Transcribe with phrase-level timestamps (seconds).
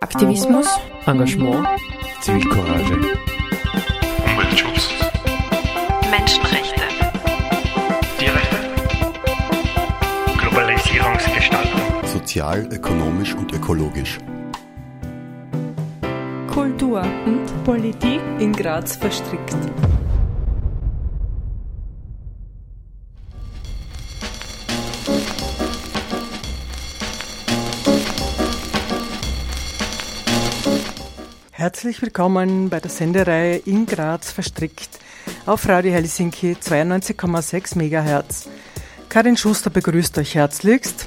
[0.00, 0.66] Aktivismus,
[1.06, 1.66] Engagement,
[2.20, 2.94] Zivilcourage,
[4.26, 4.90] Umweltschutz,
[6.10, 6.82] Menschenrechte,
[8.18, 8.56] Tierrechte,
[10.36, 14.18] Globalisierungsgestaltung, sozial, ökonomisch und ökologisch.
[16.52, 19.56] Kultur und Politik in Graz verstrickt.
[31.60, 34.98] Herzlich willkommen bei der Sendereihe in Graz verstrickt
[35.44, 38.48] auf Radio Helsinki 92,6 MHz.
[39.10, 41.06] Karin Schuster begrüßt euch herzlichst.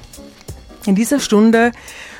[0.85, 1.71] In dieser Stunde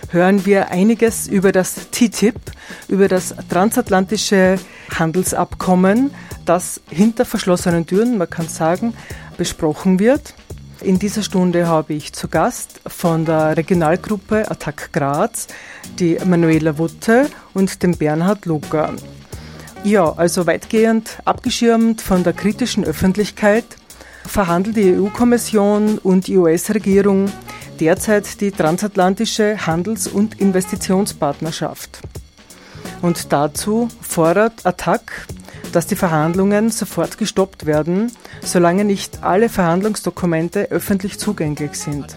[0.10, 2.40] hören wir einiges über das TTIP,
[2.88, 4.56] über das transatlantische
[4.98, 6.10] Handelsabkommen,
[6.44, 8.96] das hinter verschlossenen Türen, man kann sagen,
[9.38, 10.34] besprochen wird.
[10.84, 15.48] In dieser Stunde habe ich zu Gast von der Regionalgruppe Attac Graz
[15.98, 18.94] die Manuela Wutte und den Bernhard Luger.
[19.86, 23.64] Ja, also weitgehend abgeschirmt von der kritischen Öffentlichkeit
[24.26, 27.32] verhandelt die EU-Kommission und die US-Regierung
[27.80, 32.02] derzeit die transatlantische Handels- und Investitionspartnerschaft.
[33.04, 35.28] Und dazu fordert Attac
[35.74, 42.16] dass die Verhandlungen sofort gestoppt werden, solange nicht alle Verhandlungsdokumente öffentlich zugänglich sind.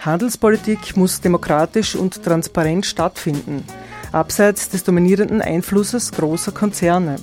[0.00, 3.64] Handelspolitik muss demokratisch und transparent stattfinden,
[4.12, 7.16] abseits des dominierenden Einflusses großer Konzerne.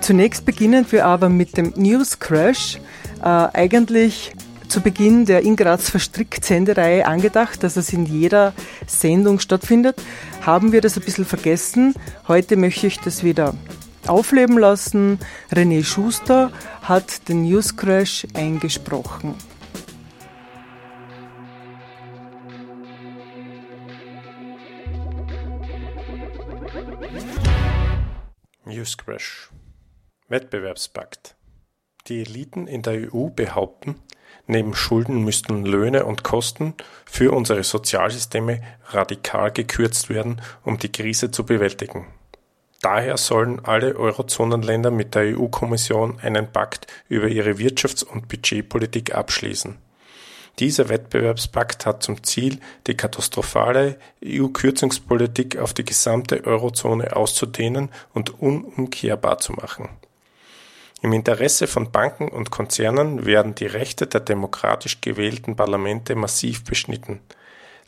[0.00, 2.78] Zunächst beginnen wir aber mit dem News Crash,
[3.20, 4.32] äh, eigentlich
[4.70, 8.54] zu Beginn der in Graz verstrickt Sendereihe angedacht, dass es in jeder
[8.86, 10.00] Sendung stattfindet,
[10.42, 11.94] haben wir das ein bisschen vergessen.
[12.28, 13.54] Heute möchte ich das wieder
[14.06, 15.18] aufleben lassen.
[15.50, 19.34] René Schuster hat den News Crash eingesprochen.
[28.64, 29.50] News Crash
[30.28, 31.34] Wettbewerbspakt
[32.06, 33.96] Die Eliten in der EU behaupten,
[34.50, 36.74] neben Schulden müssten Löhne und Kosten
[37.06, 42.06] für unsere Sozialsysteme radikal gekürzt werden, um die Krise zu bewältigen.
[42.82, 49.76] Daher sollen alle Eurozonenländer mit der EU-Kommission einen Pakt über ihre Wirtschafts- und Budgetpolitik abschließen.
[50.58, 59.38] Dieser Wettbewerbspakt hat zum Ziel, die katastrophale EU-Kürzungspolitik auf die gesamte Eurozone auszudehnen und unumkehrbar
[59.38, 59.88] zu machen.
[61.02, 67.20] Im Interesse von Banken und Konzernen werden die Rechte der demokratisch gewählten Parlamente massiv beschnitten.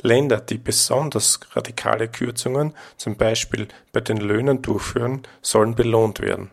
[0.00, 6.50] Länder, die besonders radikale Kürzungen, zum Beispiel bei den Löhnen durchführen, sollen belohnt werden.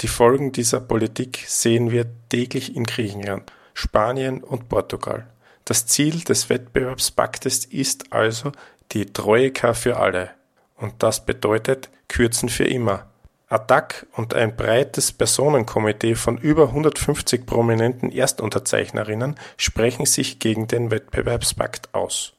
[0.00, 5.28] Die Folgen dieser Politik sehen wir täglich in Griechenland, Spanien und Portugal.
[5.64, 8.50] Das Ziel des Wettbewerbspaktes ist also
[8.92, 10.30] die Troika für alle.
[10.76, 13.11] Und das bedeutet Kürzen für immer.
[13.52, 21.94] Attac und ein breites Personenkomitee von über 150 prominenten Erstunterzeichnerinnen sprechen sich gegen den Wettbewerbspakt
[21.94, 22.32] aus.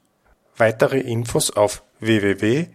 [0.57, 2.71] Weitere Infos auf www.attac.at.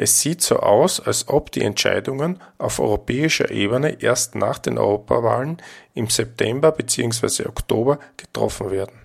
[0.00, 5.60] Es sieht so aus, als ob die Entscheidungen auf europäischer Ebene erst nach den Europawahlen
[5.92, 7.46] im September bzw.
[7.46, 8.96] Oktober getroffen werden.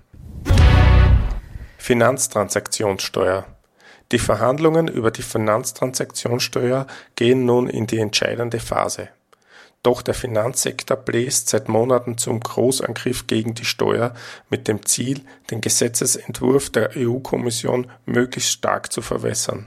[1.80, 3.46] Finanztransaktionssteuer
[4.12, 9.10] die Verhandlungen über die Finanztransaktionssteuer gehen nun in die entscheidende Phase.
[9.82, 14.14] Doch der Finanzsektor bläst seit Monaten zum Großangriff gegen die Steuer
[14.52, 19.66] mit dem Ziel, den Gesetzesentwurf der EU-Kommission möglichst stark zu verwässern.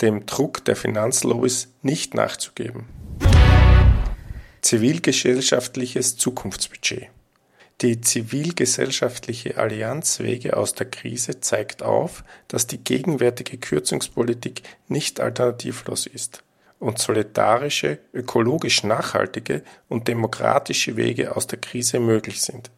[0.00, 2.86] dem Druck der Finanzlobbys nicht nachzugeben.
[4.60, 7.08] Zivilgesellschaftliches Zukunftsbudget
[7.80, 16.06] Die zivilgesellschaftliche Allianz Wege aus der Krise zeigt auf, dass die gegenwärtige Kürzungspolitik nicht alternativlos
[16.06, 16.44] ist
[16.78, 22.70] und solidarische, ökologisch nachhaltige und demokratische Wege aus der Krise möglich sind.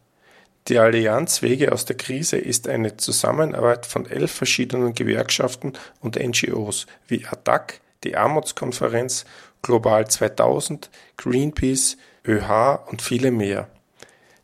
[0.67, 6.85] Die Allianz Wege aus der Krise ist eine Zusammenarbeit von elf verschiedenen Gewerkschaften und NGOs
[7.07, 9.25] wie ATTAC, die Armutskonferenz,
[9.63, 13.69] Global 2000, Greenpeace, ÖH und viele mehr.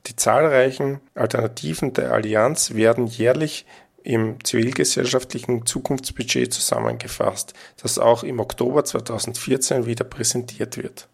[0.08, 3.66] Die zahlreichen Alternativen der Allianz werden jährlich
[4.08, 11.10] im zivilgesellschaftlichen Zukunftsbudget zusammengefasst, das auch im Oktober 2014 wieder präsentiert wird.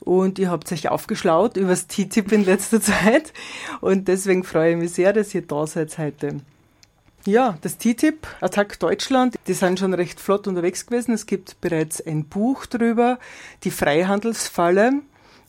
[0.00, 3.32] Und ihr habt euch aufgeschlaut über das TTIP in letzter Zeit
[3.80, 6.40] und deswegen freue ich mich sehr, dass ihr da seid heute.
[7.26, 11.12] Ja, das TTIP, Attack Deutschland, die sind schon recht flott unterwegs gewesen.
[11.12, 13.18] Es gibt bereits ein Buch drüber,
[13.62, 15.02] die Freihandelsfalle.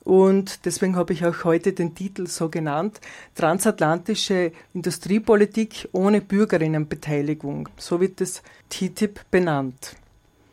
[0.04, 3.00] Und deswegen habe ich auch heute den Titel so genannt,
[3.36, 7.70] Transatlantische Industriepolitik ohne Bürgerinnenbeteiligung.
[7.78, 9.96] So wird das TTIP benannt.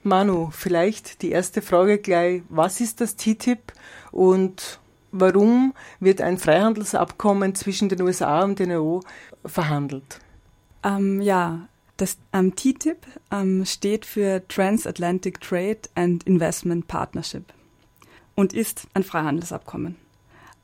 [0.08, 3.72] Manu, vielleicht die erste Frage gleich, was ist das TTIP
[4.10, 4.80] und
[5.12, 9.00] warum wird ein Freihandelsabkommen zwischen den USA und den EU
[9.44, 10.20] verhandelt?
[10.82, 17.44] Ähm, ja, das ähm, TTIP ähm, steht für Transatlantic Trade and Investment Partnership
[18.34, 19.96] und ist ein Freihandelsabkommen.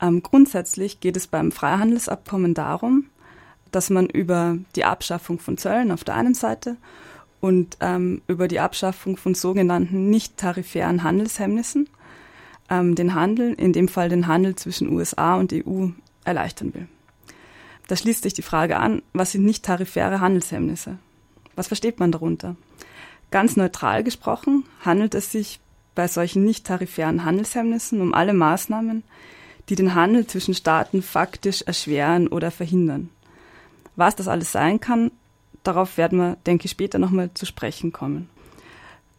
[0.01, 3.09] Ähm, grundsätzlich geht es beim Freihandelsabkommen darum,
[3.71, 6.77] dass man über die Abschaffung von Zöllen auf der einen Seite
[7.45, 11.87] und ähm, über die Abschaffung von sogenannten nicht tarifären Handelshemmnissen
[12.71, 15.89] ähm, den Handel, in dem Fall den Handel zwischen USA und EU,
[16.23, 16.87] erleichtern will.
[17.87, 20.97] Da schließt sich die Frage an, was sind nicht tarifäre Handelshemmnisse?
[21.55, 22.55] Was versteht man darunter?
[23.29, 25.59] Ganz neutral gesprochen handelt es sich
[25.93, 29.03] bei solchen nicht tarifären Handelshemmnissen um alle Maßnahmen,
[29.69, 33.11] die den Handel zwischen Staaten faktisch erschweren oder verhindern.
[33.95, 35.11] Was das alles sein kann,
[35.67, 38.29] darauf werden wir, denke ich, später nochmal zu sprechen kommen.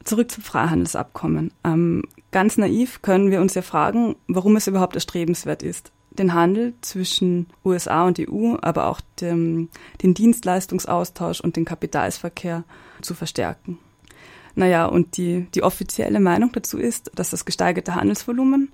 [0.05, 1.53] Zurück zum Freihandelsabkommen.
[1.65, 6.75] Ähm, ganz naiv können wir uns ja fragen, warum es überhaupt erstrebenswert ist, den Handel
[6.81, 9.69] zwischen USA und EU, aber auch dem,
[10.03, 12.65] den Dienstleistungsaustausch und den Kapitalsverkehr
[13.03, 13.79] zu verstärken.
[14.55, 18.73] Naja, und die, die offizielle Meinung dazu ist, dass das gesteigerte Handelsvolumen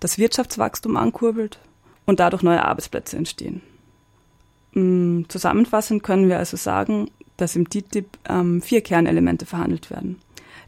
[0.00, 1.60] das Wirtschaftswachstum ankurbelt
[2.04, 3.62] und dadurch neue Arbeitsplätze entstehen.
[4.74, 10.20] Mm, zusammenfassend können wir also sagen, dass im TTIP ähm, vier Kernelemente verhandelt werden.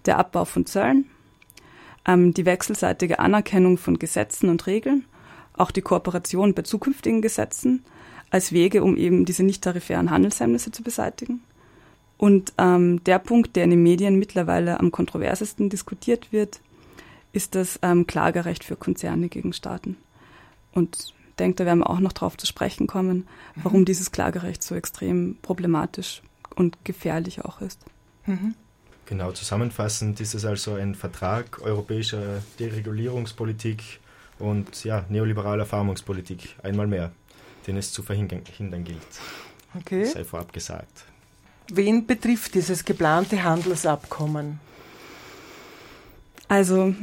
[0.04, 1.06] Der Abbau von Zöllen,
[2.06, 5.04] ähm, die wechselseitige Anerkennung von Gesetzen und Regeln,
[5.54, 7.84] auch die Kooperation bei zukünftigen Gesetzen
[8.30, 11.42] als Wege, um eben diese nicht tarifären Handelshemmnisse zu beseitigen–
[12.18, 16.60] und ähm, der Punkt, der in den Medien mittlerweile am kontroversesten diskutiert wird,
[17.32, 19.96] ist das ähm, Klagerecht für Konzerne gegen Staaten.
[20.72, 23.84] Und denke, da werden wir auch noch darauf zu sprechen kommen, warum mhm.
[23.84, 26.22] dieses Klagerecht so extrem problematisch
[26.54, 27.80] und gefährlich auch ist.
[28.26, 28.54] Mhm.
[29.06, 34.00] Genau, zusammenfassend ist es also ein Vertrag europäischer Deregulierungspolitik
[34.38, 37.12] und ja, neoliberaler Farmungspolitik, einmal mehr,
[37.66, 38.42] den es zu verhindern
[38.84, 38.98] gilt.
[39.74, 40.02] Okay.
[40.02, 41.04] Das sei vorab gesagt.
[41.72, 44.60] Wen betrifft dieses geplante Handelsabkommen?
[46.48, 46.94] Also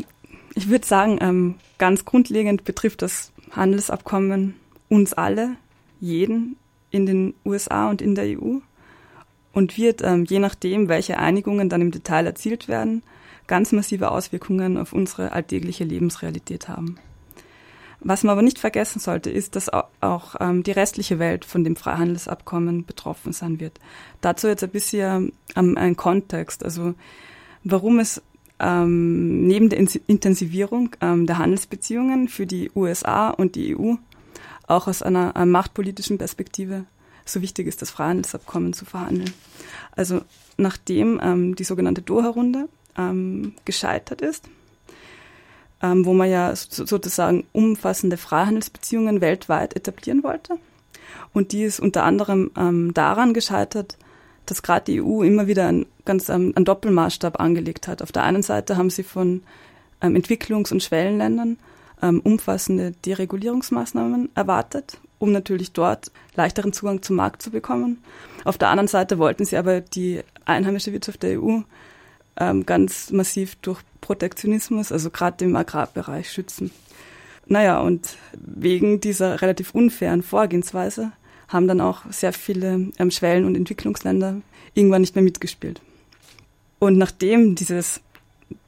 [0.55, 4.55] ich würde sagen, ähm, ganz grundlegend betrifft das Handelsabkommen
[4.89, 5.55] uns alle,
[5.99, 6.57] jeden
[6.91, 8.59] in den USA und in der EU
[9.53, 13.03] und wird, ähm, je nachdem, welche Einigungen dann im Detail erzielt werden,
[13.47, 16.97] ganz massive Auswirkungen auf unsere alltägliche Lebensrealität haben.
[18.05, 21.77] Was man aber nicht vergessen sollte, ist, dass auch ähm, die restliche Welt von dem
[21.77, 23.79] Freihandelsabkommen betroffen sein wird.
[24.19, 26.95] Dazu jetzt ein bisschen ähm, ein Kontext, also
[27.63, 28.21] warum es
[28.59, 33.95] ähm, neben der Intensivierung ähm, der Handelsbeziehungen für die USA und die EU
[34.67, 36.85] auch aus einer, einer machtpolitischen Perspektive
[37.25, 39.33] so wichtig ist, das Freihandelsabkommen zu verhandeln.
[39.95, 40.21] Also
[40.57, 42.67] nachdem ähm, die sogenannte Doha-Runde
[42.97, 44.49] ähm, gescheitert ist,
[45.81, 50.57] ähm, wo man ja sozusagen umfassende Freihandelsbeziehungen weltweit etablieren wollte.
[51.33, 53.97] Und die ist unter anderem ähm, daran gescheitert,
[54.45, 58.01] dass gerade die EU immer wieder ein, ganz ähm, einen Doppelmaßstab angelegt hat.
[58.01, 59.43] Auf der einen Seite haben sie von
[60.01, 61.57] ähm, Entwicklungs- und Schwellenländern
[62.01, 68.03] ähm, umfassende Deregulierungsmaßnahmen erwartet, um natürlich dort leichteren Zugang zum Markt zu bekommen.
[68.43, 71.61] Auf der anderen Seite wollten sie aber die einheimische Wirtschaft der EU
[72.37, 76.71] ähm, ganz massiv durch Protektionismus, also gerade im Agrarbereich schützen.
[77.45, 81.11] Naja, und wegen dieser relativ unfairen Vorgehensweise
[81.53, 84.41] haben dann auch sehr viele ähm, Schwellen- und Entwicklungsländer
[84.73, 85.81] irgendwann nicht mehr mitgespielt.
[86.79, 88.01] Und nachdem dieses,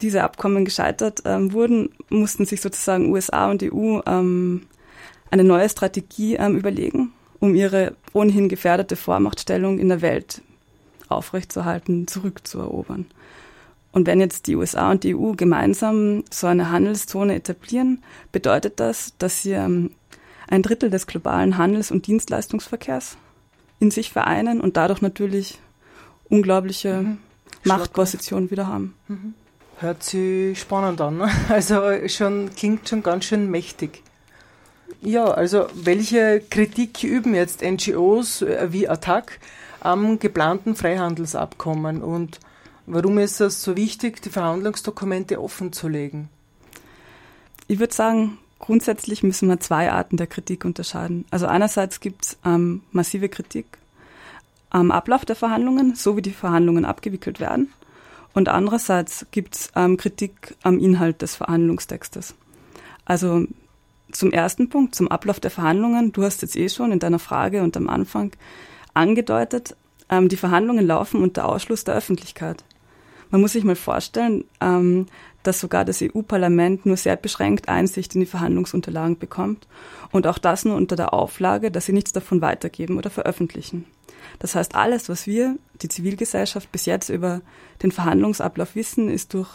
[0.02, 4.68] diese Abkommen gescheitert ähm, wurden, mussten sich sozusagen USA und EU ähm,
[5.32, 10.42] eine neue Strategie ähm, überlegen, um ihre ohnehin gefährdete Vormachtstellung in der Welt
[11.10, 13.06] aufrechtzuerhalten, zurückzuerobern.
[13.92, 19.14] Und wenn jetzt die USA und die EU gemeinsam so eine Handelszone etablieren, bedeutet das,
[19.20, 19.92] dass sie ähm,
[20.48, 23.18] ein Drittel des globalen Handels- und Dienstleistungsverkehrs
[23.80, 25.60] in sich vereinen und dadurch natürlich
[26.30, 27.18] unglaubliche mhm.
[27.64, 28.94] Machtpositionen wieder haben.
[29.08, 29.34] Mhm.
[29.78, 31.18] Hört sich spannend an.
[31.18, 31.30] Ne?
[31.50, 34.04] Also schon klingt schon ganz schön mächtig.
[35.02, 39.40] Ja, also welche Kritik üben jetzt NGOs äh, wie Attac
[39.82, 42.40] am geplanten Freihandelsabkommen und
[42.88, 46.30] warum ist es so wichtig, die Verhandlungsdokumente offen zu legen?
[47.68, 51.26] Ich würde sagen, grundsätzlich müssen wir zwei Arten der Kritik unterscheiden.
[51.32, 53.66] Also einerseits gibt es ähm, massive Kritik
[54.70, 57.72] am Ablauf der Verhandlungen, so wie die Verhandlungen abgewickelt werden.
[58.34, 62.36] Und andererseits gibt es ähm, Kritik am Inhalt des Verhandlungstextes.
[63.06, 63.46] Also
[64.12, 66.12] zum ersten Punkt, zum Ablauf der Verhandlungen.
[66.12, 68.32] Du hast jetzt eh schon in deiner Frage und am Anfang
[68.94, 69.76] angedeutet,
[70.10, 72.64] ähm, die Verhandlungen laufen unter Ausschluss der Öffentlichkeit.
[73.36, 75.08] Man muss sich mal vorstellen, ähm,
[75.44, 79.68] dass sogar das EU-Parlament nur sehr beschränkt Einsicht in die Verhandlungsunterlagen bekommt
[80.14, 83.88] und auch das nur unter der Auflage, dass sie nichts davon weitergeben oder veröffentlichen.
[84.40, 87.42] Das heißt, alles, was wir, die Zivilgesellschaft, bis jetzt über
[87.84, 89.50] den Verhandlungsablauf wissen, ist durch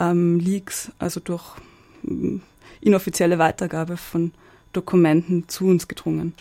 [0.00, 1.44] ähm, Leaks, also durch
[2.04, 2.42] ähm,
[2.80, 4.32] inoffizielle Weitergabe von
[4.76, 6.34] Dokumenten zu uns gedrungen.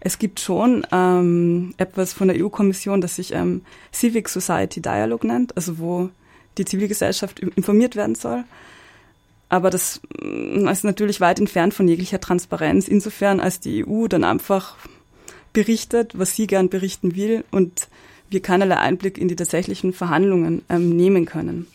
[0.00, 5.56] Es gibt schon ähm, etwas von der EU-Kommission, das sich ähm, Civic Society Dialogue nennt,
[5.56, 6.10] also wo
[6.56, 8.44] die Zivilgesellschaft informiert werden soll.
[9.48, 14.24] Aber das mm, ist natürlich weit entfernt von jeglicher Transparenz, insofern als die EU dann
[14.24, 14.76] einfach
[15.52, 17.88] berichtet, was sie gern berichten will und
[18.30, 21.66] wir keinerlei Einblick in die tatsächlichen Verhandlungen ähm, nehmen können.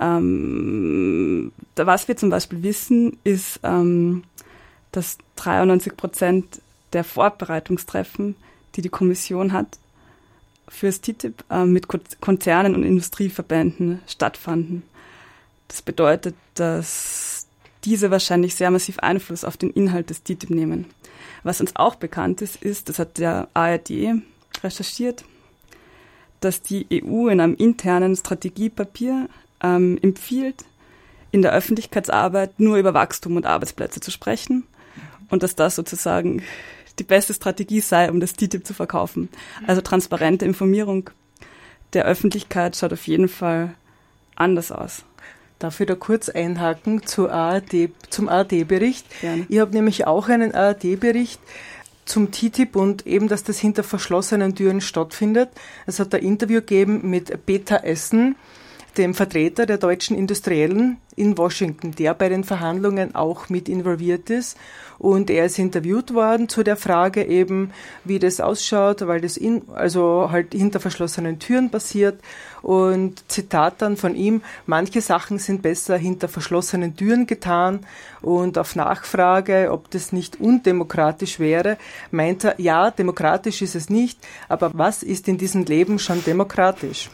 [0.00, 4.22] Ähm, was wir zum Beispiel wissen, ist, ähm,
[4.92, 6.60] dass 93 Prozent
[6.92, 8.36] der Vorbereitungstreffen,
[8.74, 9.78] die die Kommission hat,
[10.68, 11.86] fürs TTIP äh, mit
[12.20, 14.82] Konzernen und Industrieverbänden stattfanden.
[15.68, 17.46] Das bedeutet, dass
[17.84, 20.86] diese wahrscheinlich sehr massiv Einfluss auf den Inhalt des TTIP nehmen.
[21.42, 24.22] Was uns auch bekannt ist, ist, das hat der ARD
[24.62, 25.24] recherchiert,
[26.40, 29.28] dass die EU in einem internen Strategiepapier
[29.62, 30.64] ähm, empfiehlt,
[31.30, 34.64] in der Öffentlichkeitsarbeit nur über Wachstum und Arbeitsplätze zu sprechen
[35.30, 36.42] und dass das sozusagen
[36.98, 39.28] die beste Strategie sei, um das TTIP zu verkaufen.
[39.66, 41.10] Also transparente Informierung
[41.92, 43.74] der Öffentlichkeit schaut auf jeden Fall
[44.34, 45.04] anders aus.
[45.58, 49.06] Darf ich da kurz einhaken zur ARD, zum ARD-Bericht?
[49.48, 51.40] Ich habe nämlich auch einen ARD-Bericht
[52.04, 55.50] zum TTIP und eben, dass das hinter verschlossenen Türen stattfindet.
[55.86, 58.36] Es hat ein Interview gegeben mit Peter Essen,
[58.98, 64.56] dem Vertreter der deutschen Industriellen in Washington, der bei den Verhandlungen auch mit involviert ist.
[64.98, 67.72] Und er ist interviewt worden zu der Frage eben,
[68.04, 72.20] wie das ausschaut, weil das in, also halt hinter verschlossenen Türen passiert.
[72.62, 77.86] Und Zitat dann von ihm, manche Sachen sind besser hinter verschlossenen Türen getan.
[78.20, 81.78] Und auf Nachfrage, ob das nicht undemokratisch wäre,
[82.10, 87.08] meint er, ja, demokratisch ist es nicht, aber was ist in diesem Leben schon demokratisch?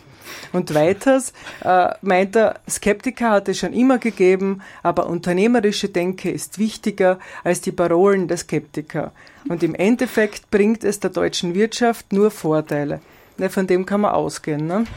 [0.52, 6.58] Und weiters äh, meint er, Skeptiker hat es schon immer gegeben, aber unternehmerische Denke ist
[6.58, 9.12] wichtiger als die Parolen der Skeptiker.
[9.48, 13.00] Und im Endeffekt bringt es der deutschen Wirtschaft nur Vorteile.
[13.36, 14.66] Ne, von dem kann man ausgehen.
[14.66, 14.84] Ne?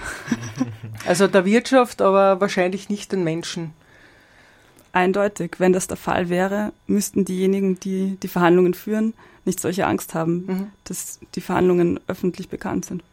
[1.06, 3.74] Also der Wirtschaft, aber wahrscheinlich nicht den Menschen.
[4.92, 5.56] Eindeutig.
[5.60, 9.14] Wenn das der Fall wäre, müssten diejenigen, die die Verhandlungen führen,
[9.46, 10.68] nicht solche Angst haben, mhm.
[10.84, 13.04] dass die Verhandlungen öffentlich bekannt sind.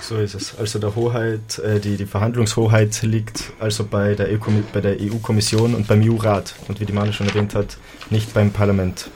[0.00, 0.56] So ist es.
[0.58, 6.02] Also der Hoheit, äh, die, die Verhandlungshoheit liegt also bei der EU-Kommission e und beim
[6.02, 7.76] EU-Rat und wie die Mane schon erwähnt hat,
[8.10, 9.10] nicht beim Parlament.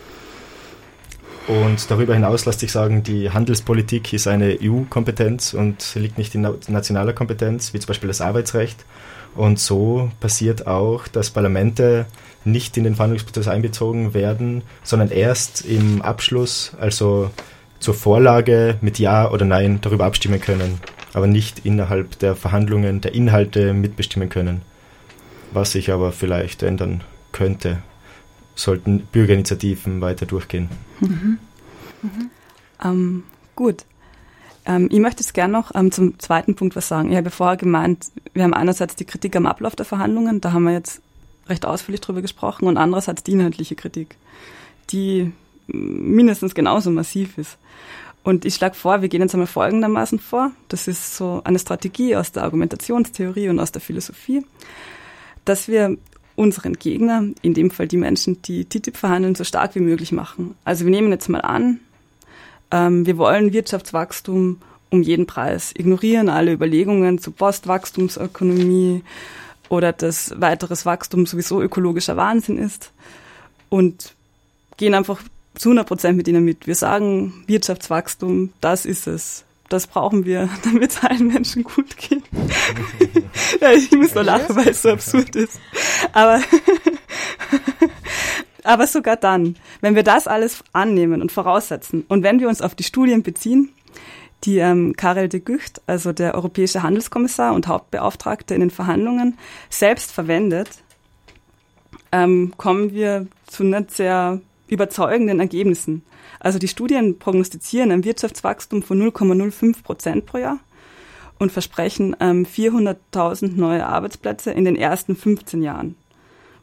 [1.47, 6.43] Und darüber hinaus lässt sich sagen, die Handelspolitik ist eine EU-Kompetenz und liegt nicht in
[6.69, 8.85] nationaler Kompetenz, wie zum Beispiel das Arbeitsrecht.
[9.35, 12.07] Und so passiert auch, dass Parlamente
[12.45, 17.31] nicht in den Verhandlungsprozess einbezogen werden, sondern erst im Abschluss, also
[17.81, 20.81] zur Vorlage mit Ja oder Nein darüber abstimmen können,
[21.13, 24.63] aber nicht innerhalb der Verhandlungen der Inhalte mitbestimmen können.
[25.53, 27.79] Was sich aber vielleicht ändern könnte,
[28.55, 30.69] sollten Bürgerinitiativen weiter durchgehen.
[31.01, 31.39] Mhm.
[32.03, 32.31] Mhm.
[32.85, 33.23] Ähm,
[33.57, 33.85] gut.
[34.67, 37.11] Ähm, ich möchte jetzt gerne noch ähm, zum zweiten Punkt was sagen.
[37.11, 40.65] Ich habe vorher gemeint, wir haben einerseits die Kritik am Ablauf der Verhandlungen, da haben
[40.65, 41.01] wir jetzt
[41.49, 44.17] recht ausführlich drüber gesprochen, und andererseits die inhaltliche Kritik,
[44.91, 45.33] die
[45.73, 47.59] mindestens genauso massiv ist.
[48.23, 50.53] Und ich schlage vor, wir gehen jetzt einmal folgendermaßen vor.
[50.69, 54.45] Das ist so eine Strategie aus der Argumentationstheorie und aus der Philosophie,
[55.45, 55.97] dass wir
[56.37, 60.55] unseren Gegner, in dem Fall die Menschen, die TTIP verhandeln, so stark wie möglich machen.
[60.65, 61.81] Also wir nehmen jetzt mal an,
[62.71, 64.59] ähm, wir wollen Wirtschaftswachstum
[64.91, 69.03] um jeden Preis, ignorieren alle Überlegungen zu Postwachstumsökonomie
[69.69, 72.91] oder dass weiteres Wachstum sowieso ökologischer Wahnsinn ist
[73.69, 74.15] und
[74.77, 75.23] gehen einfach
[75.55, 76.67] zu 100 Prozent mit ihnen mit.
[76.67, 79.45] Wir sagen, Wirtschaftswachstum, das ist es.
[79.69, 82.23] Das brauchen wir, damit es allen Menschen gut geht.
[83.61, 85.61] ja, ich muss nur lachen, weil es so absurd ist.
[86.13, 86.41] Aber,
[88.65, 92.75] aber sogar dann, wenn wir das alles annehmen und voraussetzen und wenn wir uns auf
[92.75, 93.73] die Studien beziehen,
[94.45, 99.39] die ähm, Karel de Gucht, also der europäische Handelskommissar und Hauptbeauftragte in den Verhandlungen,
[99.69, 100.69] selbst verwendet,
[102.11, 106.03] ähm, kommen wir zu nicht sehr überzeugenden Ergebnissen.
[106.39, 110.59] Also die Studien prognostizieren ein Wirtschaftswachstum von 0,05 Prozent pro Jahr
[111.39, 115.97] und versprechen ähm, 400.000 neue Arbeitsplätze in den ersten 15 Jahren.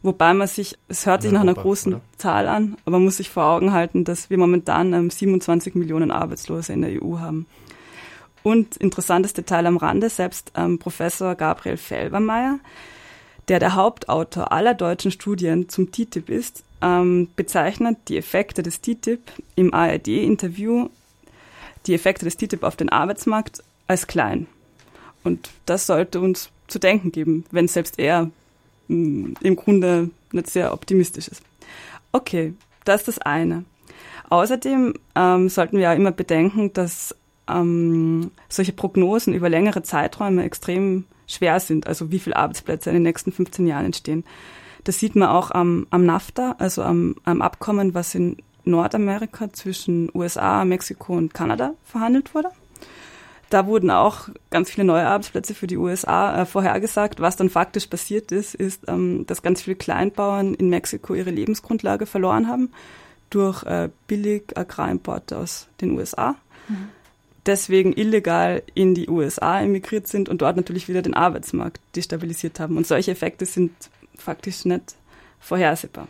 [0.03, 2.03] Wobei man sich, es hört sich nach einer großen oder?
[2.17, 6.11] Zahl an, aber man muss sich vor Augen halten, dass wir momentan ähm, 27 Millionen
[6.11, 7.47] Arbeitslose in der EU haben.
[8.43, 12.59] Und interessantes Detail am Rande, selbst ähm, Professor Gabriel Felbermeier,
[13.47, 19.21] der der Hauptautor aller deutschen Studien zum TTIP ist, ähm, bezeichnet die Effekte des TTIP
[19.55, 20.89] im ARD-Interview,
[21.85, 24.47] die Effekte des TTIP auf den Arbeitsmarkt als klein.
[25.23, 28.29] Und das sollte uns zu denken geben, wenn selbst er
[28.87, 31.41] mh, mm, im Grunde nicht sehr optimistisch ist.
[32.11, 32.53] Okay,
[32.85, 33.65] das ist das eine.
[34.29, 37.15] Außerdem ähm, sollten wir ja immer bedenken, dass
[37.47, 43.03] ähm, solche Prognosen über längere Zeiträume extrem schwer sind, also wie viele Arbeitsplätze in den
[43.03, 44.23] nächsten 15 Jahren entstehen.
[44.83, 50.09] Das sieht man auch am, am NAFTA, also am, am Abkommen, was in Nordamerika zwischen
[50.13, 52.49] USA, Mexiko und Kanada verhandelt wurde.
[53.49, 57.21] Da wurden auch ganz viele neue Arbeitsplätze für die USA äh, vorhergesagt.
[57.21, 62.05] Was dann faktisch passiert ist, ist, ähm, dass ganz viele Kleinbauern in Mexiko ihre Lebensgrundlage
[62.05, 62.71] verloren haben
[63.29, 66.35] durch äh, billig Agrarimporte aus den USA.
[66.67, 66.89] Mhm.
[67.45, 72.75] Deswegen illegal in die USA emigriert sind und dort natürlich wieder den Arbeitsmarkt destabilisiert haben.
[72.75, 73.71] Und solche Effekte sind
[74.21, 74.95] faktisch nicht
[75.39, 76.07] vorhersehbar.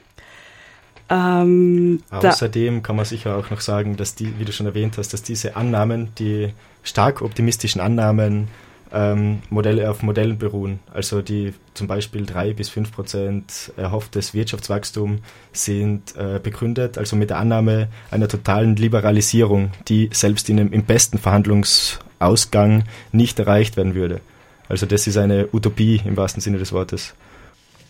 [1.09, 5.13] Ähm, Außerdem kann man sicher auch noch sagen, dass die, wie du schon erwähnt hast,
[5.13, 8.49] dass diese Annahmen, die stark optimistischen Annahmen,
[8.91, 10.79] ähm, Modelle auf Modellen beruhen.
[10.93, 15.19] Also die zum Beispiel drei bis fünf Prozent erhofftes Wirtschaftswachstum
[15.51, 20.83] sind äh, begründet, also mit der Annahme einer totalen Liberalisierung, die selbst in einem, im
[20.83, 24.21] besten Verhandlungsausgang nicht erreicht werden würde.
[24.69, 27.13] Also das ist eine Utopie im wahrsten Sinne des Wortes.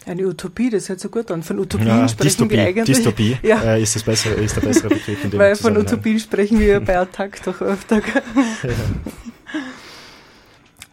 [0.07, 1.43] Eine Utopie, das hört so gut an.
[1.43, 2.85] Von Utopien ja, sprechen Dystopie, wir eigentlich.
[2.85, 3.61] Dystopie ja.
[3.61, 6.79] äh, ist, das bessere, ist der bessere Begriff in dem Weil von Utopien sprechen wir
[6.79, 7.97] bei Attack doch öfter.
[7.97, 8.21] ja.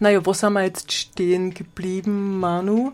[0.00, 2.92] Naja, wo sind wir jetzt stehen geblieben, Manu?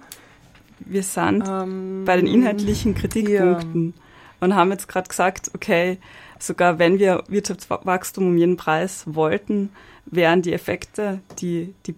[0.80, 4.02] Wir sind ähm, bei den inhaltlichen Kritikpunkten ja.
[4.40, 5.98] und haben jetzt gerade gesagt, okay,
[6.38, 9.70] sogar wenn wir Wirtschaftswachstum um jeden Preis wollten,
[10.06, 11.94] wären die Effekte, die, die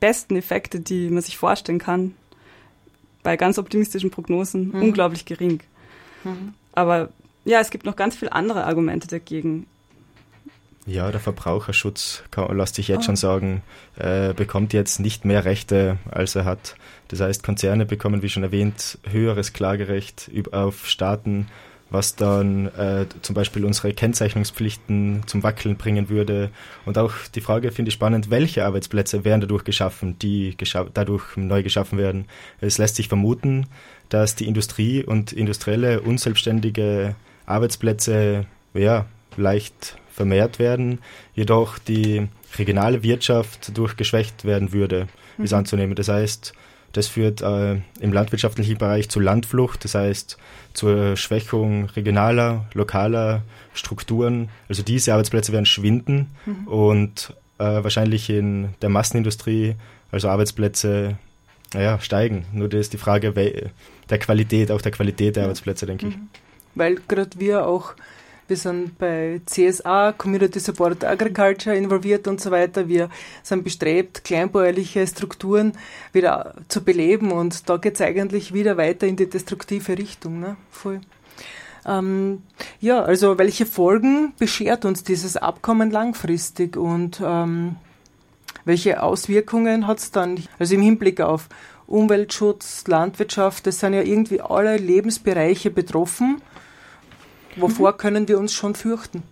[0.00, 2.14] besten Effekte, die man sich vorstellen kann,
[3.26, 4.82] bei ganz optimistischen Prognosen mhm.
[4.82, 5.58] unglaublich gering.
[6.22, 6.54] Mhm.
[6.74, 7.08] Aber
[7.44, 9.66] ja, es gibt noch ganz viele andere Argumente dagegen.
[10.86, 13.06] Ja, der Verbraucherschutz, kann, lässt sich jetzt oh.
[13.06, 13.62] schon sagen,
[13.96, 16.76] äh, bekommt jetzt nicht mehr Rechte, als er hat.
[17.08, 21.48] Das heißt, Konzerne bekommen, wie schon erwähnt, höheres Klagerecht auf Staaten
[21.90, 26.50] was dann äh, zum Beispiel unsere Kennzeichnungspflichten zum Wackeln bringen würde.
[26.84, 31.36] Und auch die Frage finde ich spannend, welche Arbeitsplätze werden dadurch geschaffen, die gescha dadurch
[31.36, 32.26] neu geschaffen werden.
[32.60, 33.66] Es lässt sich vermuten,
[34.08, 37.14] dass die Industrie und industrielle unselbstständige
[37.46, 40.98] Arbeitsplätze ja, leicht vermehrt werden,
[41.34, 45.44] jedoch die regionale Wirtschaft durch geschwächt werden würde, mhm.
[45.44, 45.94] ist anzunehmen.
[45.94, 46.54] Das heißt,
[46.96, 50.38] das führt äh, im landwirtschaftlichen Bereich zu Landflucht, das heißt
[50.72, 53.42] zur Schwächung regionaler, lokaler
[53.74, 54.48] Strukturen.
[54.68, 56.68] Also diese Arbeitsplätze werden schwinden mhm.
[56.68, 59.74] und äh, wahrscheinlich in der Massenindustrie,
[60.10, 61.18] also Arbeitsplätze,
[61.74, 62.46] naja, steigen.
[62.52, 63.32] Nur das ist die Frage
[64.08, 66.12] der Qualität, auch der Qualität der Arbeitsplätze, denke mhm.
[66.12, 66.18] ich.
[66.74, 67.94] Weil gerade wir auch
[68.48, 72.88] wir sind bei CSA, Community Support Agriculture, involviert und so weiter.
[72.88, 73.10] Wir
[73.42, 75.72] sind bestrebt, kleinbäuerliche Strukturen
[76.12, 80.40] wieder zu beleben und da geht es eigentlich wieder weiter in die destruktive Richtung.
[80.40, 80.56] Ne?
[80.70, 81.00] Voll.
[81.84, 82.42] Ähm,
[82.80, 87.76] ja, also welche Folgen beschert uns dieses Abkommen langfristig und ähm,
[88.64, 90.42] welche Auswirkungen hat es dann?
[90.58, 91.48] Also im Hinblick auf
[91.86, 96.42] Umweltschutz, Landwirtschaft, das sind ja irgendwie alle Lebensbereiche betroffen.
[97.56, 97.96] Wovor mhm.
[97.96, 99.22] können wir uns schon fürchten?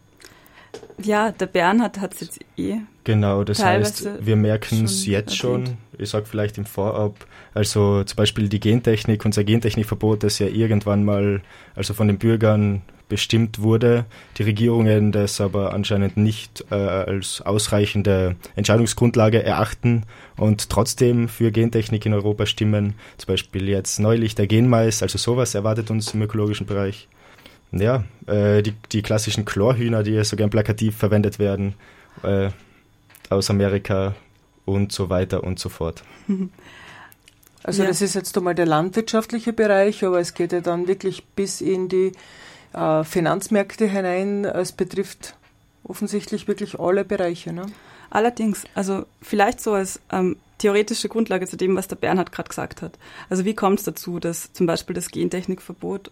[1.02, 2.78] Ja, der Bernhard hat es jetzt eh.
[3.04, 5.68] Genau, das heißt, wir merken es jetzt erwähnt.
[5.68, 10.46] schon, ich sage vielleicht im Vorab, also zum Beispiel die Gentechnik, unser Gentechnikverbot, das ja
[10.46, 11.42] irgendwann mal
[11.74, 14.06] also von den Bürgern bestimmt wurde,
[14.38, 20.04] die Regierungen das aber anscheinend nicht äh, als ausreichende Entscheidungsgrundlage erachten
[20.36, 22.94] und trotzdem für Gentechnik in Europa stimmen.
[23.18, 27.08] Zum Beispiel jetzt neulich der Genmais, also sowas erwartet uns im ökologischen Bereich
[27.72, 31.74] ja, äh, die, die klassischen Chlorhühner, die so gern plakativ verwendet werden,
[32.22, 32.50] äh,
[33.30, 34.14] aus Amerika
[34.64, 36.02] und so weiter und so fort.
[37.66, 37.88] Also ja.
[37.88, 41.88] das ist jetzt einmal der landwirtschaftliche Bereich, aber es geht ja dann wirklich bis in
[41.88, 42.12] die
[42.74, 44.44] äh, Finanzmärkte hinein.
[44.44, 45.34] Es betrifft
[45.82, 47.54] offensichtlich wirklich alle Bereiche.
[47.54, 47.64] Ne?
[48.10, 52.82] Allerdings, also vielleicht so als ähm, theoretische Grundlage zu dem, was der Bernhard gerade gesagt
[52.82, 52.98] hat.
[53.30, 56.10] Also wie kommt es dazu, dass zum Beispiel das Gentechnikverbot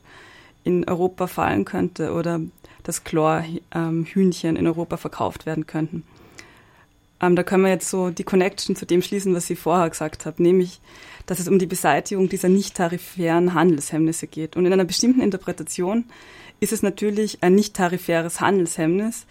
[0.65, 2.41] in Europa fallen könnte oder
[2.83, 6.05] dass Chlorhühnchen ähm, in Europa verkauft werden könnten.
[7.21, 10.27] Ähm, da können wir jetzt so die Connection zu dem schließen, was Sie vorher gesagt
[10.27, 10.81] haben, nämlich,
[11.27, 14.57] dass es um die Beseitigung dieser nicht tarifären Handelshemmnisse geht.
[14.57, 16.05] Und in einer bestimmten Interpretation
[16.59, 19.27] ist es natürlich ein nicht tarifäres Handelshemmnis,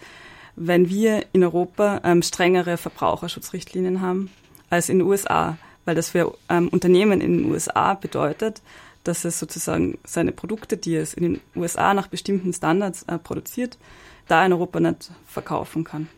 [0.56, 4.30] wenn wir in Europa ähm, strengere Verbraucherschutzrichtlinien haben
[4.70, 8.62] als in den USA, weil das für ähm, Unternehmen in den USA bedeutet,
[9.04, 13.78] dass es sozusagen seine Produkte, die es in den USA nach bestimmten Standards äh, produziert,
[14.28, 16.08] da in Europa nicht verkaufen kann.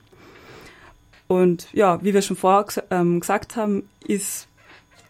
[1.26, 4.46] Und ja, wie wir schon vorher ähm, gesagt haben, ist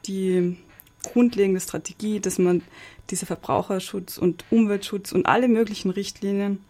[0.07, 0.57] die
[1.03, 2.63] grundlegende Strategie, dass man
[3.11, 6.65] diese Verbraucherschutz und Umweltschutz und alle möglichen Richtlinien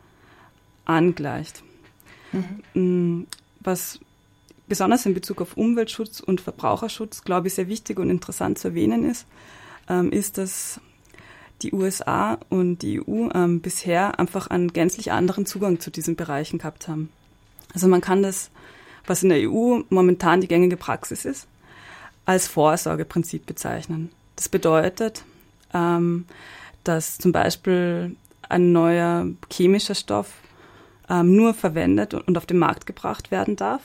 [0.84, 1.62] angleicht.
[2.32, 3.20] Mhm.
[3.20, 3.26] Mm,
[3.60, 4.00] was
[4.66, 9.08] besonders in Bezug auf Umweltschutz und Verbraucherschutz, glaube ich, sehr wichtig und interessant zu erwähnen
[9.08, 9.26] ist,
[9.88, 10.80] ähm, ist, dass
[11.62, 16.58] die USA und die EU ähm, bisher einfach einen gänzlich anderen Zugang zu diesen Bereichen
[16.58, 17.10] gehabt haben.
[17.72, 18.50] Also man kann das,
[19.06, 21.46] was in der EU momentan die gängige Praxis ist,
[22.24, 24.10] als Vorsorgeprinzip bezeichnen.
[24.36, 25.24] Das bedeutet,
[25.72, 26.26] ähm,
[26.82, 28.16] dass zum Beispiel
[28.48, 30.32] ein neuer chemischer Stoff
[31.08, 33.82] ähm, nur verwendet und auf den Markt gebracht werden darf,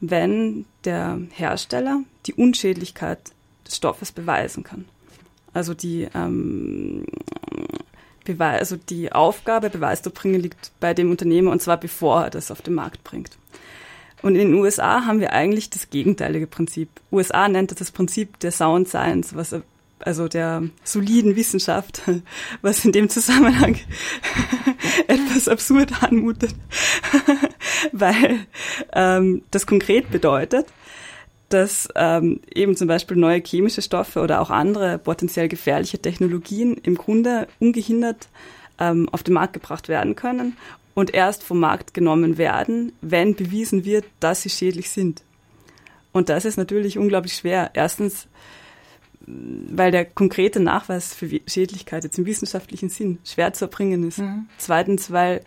[0.00, 3.32] wenn der Hersteller die Unschädlichkeit
[3.66, 4.84] des Stoffes beweisen kann.
[5.58, 7.04] Also die, ähm,
[8.24, 12.30] Beweis, also die Aufgabe, Beweis zu bringen, liegt bei dem Unternehmer und zwar bevor er
[12.30, 13.36] das auf den Markt bringt.
[14.22, 16.88] Und in den USA haben wir eigentlich das gegenteilige Prinzip.
[17.10, 19.52] USA nennt das das Prinzip der Sound Science, was
[19.98, 22.02] also der soliden Wissenschaft,
[22.62, 23.78] was in dem Zusammenhang
[25.08, 26.54] etwas absurd anmutet,
[27.92, 28.46] weil
[28.92, 30.66] ähm, das konkret bedeutet,
[31.48, 36.96] dass ähm, eben zum Beispiel neue chemische Stoffe oder auch andere potenziell gefährliche Technologien im
[36.96, 38.28] Grunde ungehindert
[38.78, 40.56] ähm, auf den Markt gebracht werden können
[40.94, 45.22] und erst vom Markt genommen werden, wenn bewiesen wird, dass sie schädlich sind.
[46.12, 47.70] Und das ist natürlich unglaublich schwer.
[47.74, 48.26] Erstens,
[49.20, 54.18] weil der konkrete Nachweis für Schädlichkeit jetzt im wissenschaftlichen Sinn schwer zu erbringen ist.
[54.18, 54.48] Mhm.
[54.58, 55.42] Zweitens, weil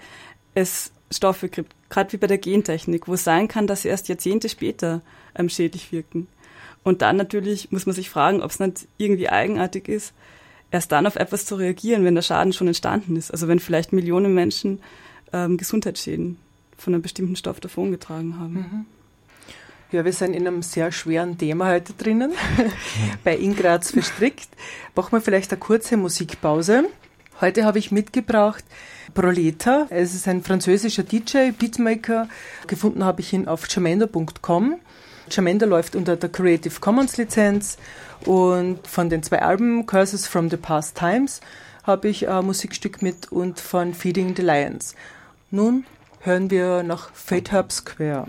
[0.53, 4.07] es Stoffe gibt, gerade wie bei der Gentechnik, wo es sein kann, dass sie erst
[4.07, 5.01] Jahrzehnte später
[5.35, 6.27] ähm, schädlich wirken.
[6.83, 10.13] Und dann natürlich muss man sich fragen, ob es nicht irgendwie eigenartig ist,
[10.71, 13.31] erst dann auf etwas zu reagieren, wenn der Schaden schon entstanden ist.
[13.31, 14.79] Also wenn vielleicht Millionen Menschen
[15.33, 16.37] ähm, Gesundheitsschäden
[16.77, 18.53] von einem bestimmten Stoff davongetragen haben.
[18.53, 18.85] Mhm.
[19.91, 22.31] Ja, wir sind in einem sehr schweren Thema heute drinnen,
[23.25, 24.47] bei Ingraz verstrickt.
[24.95, 26.85] Machen wir vielleicht eine kurze Musikpause.
[27.41, 28.63] Heute habe ich mitgebracht
[29.13, 29.87] Proleta.
[29.89, 32.29] Es ist ein französischer DJ, Beatmaker.
[32.67, 34.75] Gefunden habe ich ihn auf jamendo.com.
[35.31, 37.77] Jamendo läuft unter der Creative Commons Lizenz
[38.25, 41.41] und von den zwei Alben Curses from the Past Times
[41.83, 44.95] habe ich ein Musikstück mit und von Feeding the Lions.
[45.49, 45.85] Nun
[46.19, 48.27] hören wir nach Fate Hub Square.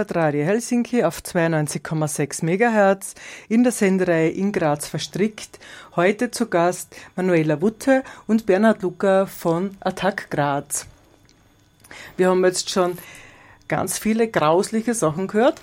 [0.00, 3.14] Hört Radio Helsinki auf 92,6 MHz
[3.50, 5.58] in der Sendereihe in Graz verstrickt.
[5.94, 10.86] Heute zu Gast Manuela Wutte und Bernhard Lucker von Attack Graz.
[12.16, 12.96] Wir haben jetzt schon
[13.68, 15.60] ganz viele grausliche Sachen gehört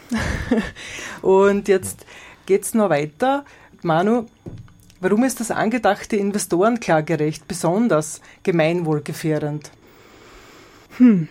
[1.23, 2.05] und jetzt
[2.45, 3.43] geht's noch weiter.
[3.81, 4.27] Manu,
[4.99, 9.71] warum ist das angedachte Investorenklagerecht besonders gemeinwohlgefährdend?
[10.97, 11.27] Hm.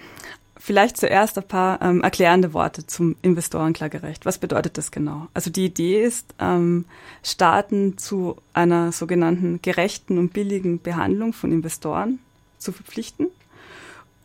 [0.67, 4.27] Vielleicht zuerst ein paar ähm, erklärende Worte zum Investorenklagerecht.
[4.27, 5.29] Was bedeutet das genau?
[5.33, 6.87] Also die Idee ist, ähm,
[7.23, 12.19] Staaten zu einer sogenannten gerechten und billigen Behandlung von Investoren
[12.59, 13.29] zu verpflichten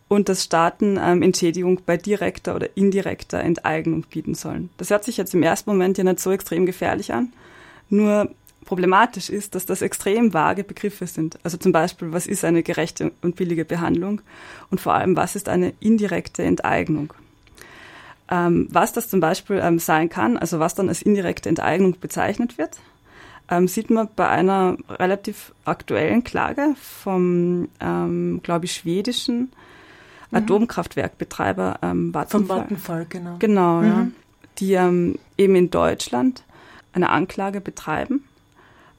[0.08, 4.72] und dass Staaten ähm, Entschädigung bei direkter oder indirekter Enteignung bieten sollen.
[4.78, 7.32] Das hört sich jetzt im ersten Moment ja nicht so extrem gefährlich an.
[7.92, 8.32] Nur
[8.66, 11.40] problematisch ist, dass das extrem vage Begriffe sind.
[11.44, 14.22] Also zum Beispiel, was ist eine gerechte und billige Behandlung
[14.70, 17.14] und vor allem, was ist eine indirekte Enteignung?
[18.30, 22.58] Ähm, was das zum Beispiel ähm, sein kann, also was dann als indirekte Enteignung bezeichnet
[22.58, 22.78] wird,
[23.50, 29.52] ähm, sieht man bei einer relativ aktuellen Klage vom, ähm, glaube ich, schwedischen
[30.32, 30.38] mhm.
[30.38, 32.40] Atomkraftwerkbetreiber ähm, Vattenfall.
[32.40, 33.36] Vom Vattenfall, genau.
[33.40, 33.88] Genau, mhm.
[33.88, 34.08] ja.
[34.60, 36.44] Die ähm, eben in Deutschland
[36.94, 38.24] eine Anklage betreiben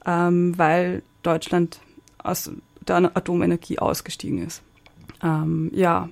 [0.05, 1.79] ähm, weil Deutschland
[2.17, 2.51] aus
[2.87, 4.61] der Atomenergie ausgestiegen ist.
[5.21, 6.09] Ähm, ja.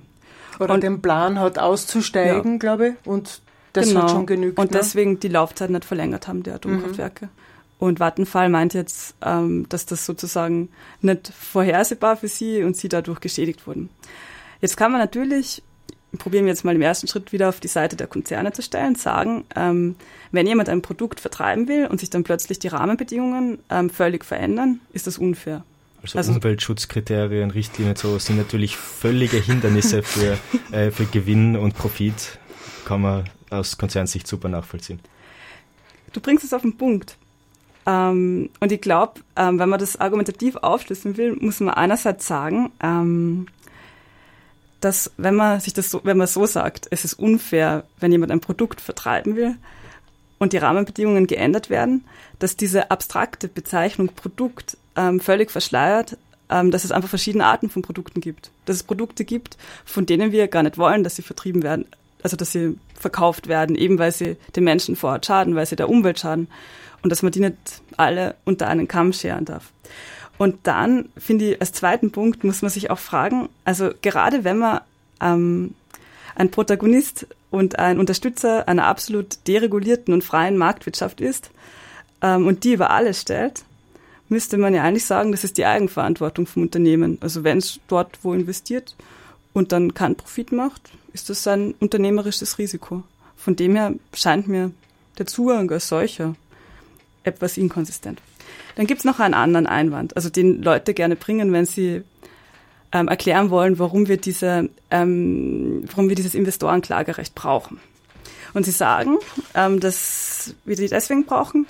[0.58, 2.58] Oder und, den Plan hat auszusteigen, ja.
[2.58, 3.40] glaube ich, und
[3.72, 4.02] das genau.
[4.02, 4.58] hat schon genügt.
[4.58, 4.78] Und ne?
[4.78, 7.26] deswegen die Laufzeit nicht verlängert haben, der Atomkraftwerke.
[7.26, 7.30] Mhm.
[7.78, 10.68] Und Vattenfall meint jetzt, ähm, dass das sozusagen
[11.00, 13.88] nicht vorhersehbar für sie und sie dadurch geschädigt wurden.
[14.60, 15.64] Jetzt kann man natürlich
[16.18, 18.94] probieren wir jetzt mal im ersten Schritt wieder auf die Seite der Konzerne zu stellen,
[18.94, 19.96] sagen, ähm,
[20.30, 24.80] wenn jemand ein Produkt vertreiben will und sich dann plötzlich die Rahmenbedingungen ähm, völlig verändern,
[24.92, 25.64] ist das unfair.
[26.02, 30.38] Also, also Umweltschutzkriterien, Richtlinien so sind natürlich völlige Hindernisse für,
[30.72, 32.38] äh, für Gewinn und Profit,
[32.84, 35.00] kann man aus Konzernsicht super nachvollziehen.
[36.12, 37.16] Du bringst es auf den Punkt.
[37.86, 42.70] Ähm, und ich glaube, ähm, wenn man das argumentativ aufschlüsseln will, muss man einerseits sagen,
[42.82, 43.46] ähm,
[44.82, 48.32] dass wenn man sich das so, wenn man so sagt, es ist unfair, wenn jemand
[48.32, 49.56] ein Produkt vertreiben will
[50.38, 52.04] und die Rahmenbedingungen geändert werden,
[52.40, 56.18] dass diese abstrakte Bezeichnung Produkt ähm, völlig verschleiert,
[56.50, 58.50] ähm, dass es einfach verschiedene Arten von Produkten gibt.
[58.64, 61.86] Dass es Produkte gibt, von denen wir gar nicht wollen, dass sie vertrieben werden,
[62.24, 65.76] also dass sie verkauft werden, eben weil sie den Menschen vor Ort schaden, weil sie
[65.76, 66.48] der Umwelt schaden
[67.02, 69.72] und dass man die nicht alle unter einen Kamm scheren darf.
[70.42, 74.58] Und dann finde ich, als zweiten Punkt muss man sich auch fragen, also gerade wenn
[74.58, 74.80] man
[75.20, 75.76] ähm,
[76.34, 81.52] ein Protagonist und ein Unterstützer einer absolut deregulierten und freien Marktwirtschaft ist
[82.22, 83.62] ähm, und die über alles stellt,
[84.28, 87.18] müsste man ja eigentlich sagen, das ist die Eigenverantwortung vom Unternehmen.
[87.20, 88.96] Also wenn es dort wo investiert
[89.52, 93.04] und dann keinen Profit macht, ist das ein unternehmerisches Risiko.
[93.36, 94.72] Von dem her scheint mir
[95.18, 96.34] der Zugang als solcher
[97.22, 98.20] etwas inkonsistent.
[98.76, 102.02] Dann gibt's noch einen anderen Einwand, also den Leute gerne bringen, wenn sie
[102.92, 107.80] ähm, erklären wollen, warum wir diese, ähm, warum wir dieses Investorenklagerecht brauchen.
[108.54, 109.16] Und sie sagen,
[109.54, 111.66] ähm, dass wir die deswegen brauchen,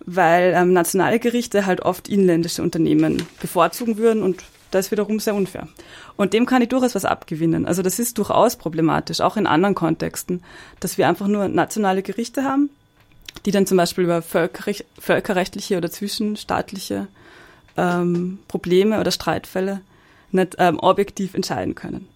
[0.00, 5.34] weil ähm, nationale Gerichte halt oft inländische Unternehmen bevorzugen würden und das ist wiederum sehr
[5.34, 5.68] unfair.
[6.16, 7.66] Und dem kann ich durchaus was abgewinnen.
[7.66, 10.42] Also das ist durchaus problematisch, auch in anderen Kontexten,
[10.80, 12.70] dass wir einfach nur nationale Gerichte haben,
[13.44, 17.08] die dann zum Beispiel über völkerrecht, völkerrechtliche oder zwischenstaatliche
[17.76, 19.80] ähm, Probleme oder Streitfälle
[20.32, 22.08] nicht ähm, objektiv entscheiden können.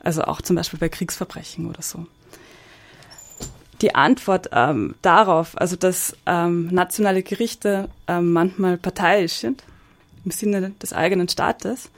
[0.00, 2.06] Also auch zum Beispiel bei Kriegsverbrechen oder so.
[3.80, 9.64] Die Antwort ähm, darauf, also dass ähm, nationale Gerichte ähm, manchmal parteiisch sind,
[10.24, 11.90] im Sinne des eigenen Staates,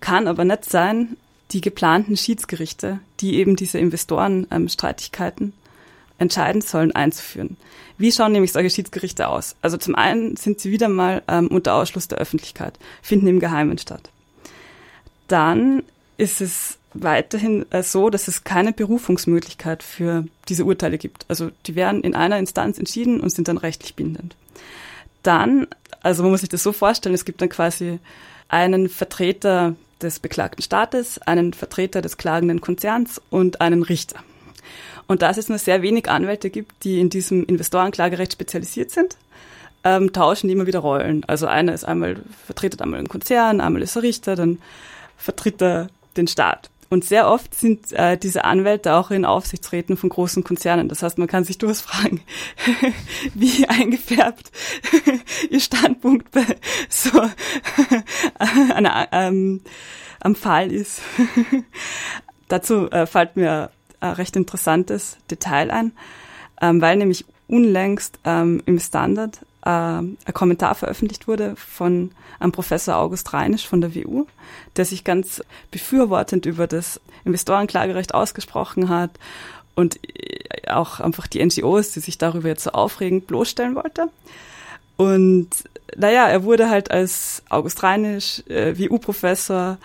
[0.00, 1.16] kann aber nicht sein,
[1.52, 5.52] die geplanten Schiedsgerichte, die eben diese Investorenstreitigkeiten
[6.20, 7.56] entscheiden sollen, einzuführen.
[7.98, 9.56] Wie schauen nämlich solche Schiedsgerichte aus?
[9.62, 13.78] Also zum einen sind sie wieder mal ähm, unter Ausschluss der Öffentlichkeit, finden im Geheimen
[13.78, 14.10] statt.
[15.28, 15.82] Dann
[16.16, 21.24] ist es weiterhin äh, so, dass es keine Berufungsmöglichkeit für diese Urteile gibt.
[21.28, 24.36] Also die werden in einer Instanz entschieden und sind dann rechtlich bindend.
[25.22, 25.66] Dann,
[26.02, 27.98] also man muss sich das so vorstellen, es gibt dann quasi
[28.48, 34.22] einen Vertreter des beklagten Staates, einen Vertreter des klagenden Konzerns und einen Richter.
[35.10, 39.16] Und da es nur sehr wenig Anwälte gibt, die in diesem Investorenklagerecht spezialisiert sind,
[39.82, 41.24] ähm, tauschen die immer wieder Rollen.
[41.24, 44.60] Also einer ist einmal, vertretet einmal einen Konzern, einmal ist er Richter, dann
[45.16, 46.70] vertritt er den Staat.
[46.90, 50.88] Und sehr oft sind äh, diese Anwälte auch in Aufsichtsräten von großen Konzernen.
[50.88, 52.20] Das heißt, man kann sich durchaus fragen,
[53.34, 54.52] wie eingefärbt
[55.50, 56.46] ihr Standpunkt bei
[56.88, 57.20] so
[58.38, 59.62] einer, ähm,
[60.20, 61.02] am Fall ist.
[62.46, 65.92] Dazu äh, fällt mir ein recht interessantes Detail ein,
[66.60, 72.96] ähm, weil nämlich unlängst ähm, im Standard äh, ein Kommentar veröffentlicht wurde von einem Professor
[72.96, 74.26] August Reinisch von der WU,
[74.76, 79.10] der sich ganz befürwortend über das Investorenklagerecht ausgesprochen hat
[79.74, 84.08] und äh, auch einfach die NGOs, die sich darüber jetzt so aufregend bloßstellen wollte.
[84.96, 85.48] Und
[85.96, 89.78] naja, er wurde halt als August Reinisch, äh, WU-Professor,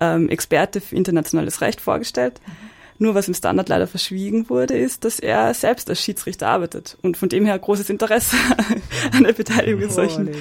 [0.00, 2.40] ähm, Experte für internationales Recht vorgestellt.
[2.46, 2.69] Mhm.
[3.02, 7.16] Nur was im Standard leider verschwiegen wurde, ist, dass er selbst als Schiedsrichter arbeitet und
[7.16, 8.36] von dem her großes Interesse
[9.12, 10.36] an der Beteiligung in solchen oh,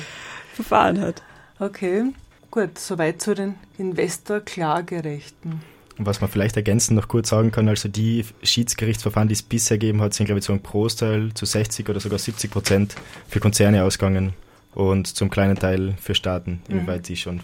[0.56, 1.24] Verfahren hat.
[1.58, 2.04] Okay,
[2.52, 5.62] gut, soweit zu den Investor-Klagerechten.
[6.00, 10.02] Was man vielleicht ergänzend noch kurz sagen kann, also die Schiedsgerichtsverfahren, die es bisher gegeben
[10.02, 12.96] hat, sind, glaube ich, so ein Großteil zu 60 oder sogar 70 Prozent
[13.30, 14.34] für Konzerne ausgegangen
[14.76, 16.80] und zum kleinen Teil für Staaten, mhm.
[16.80, 17.40] inwieweit die schon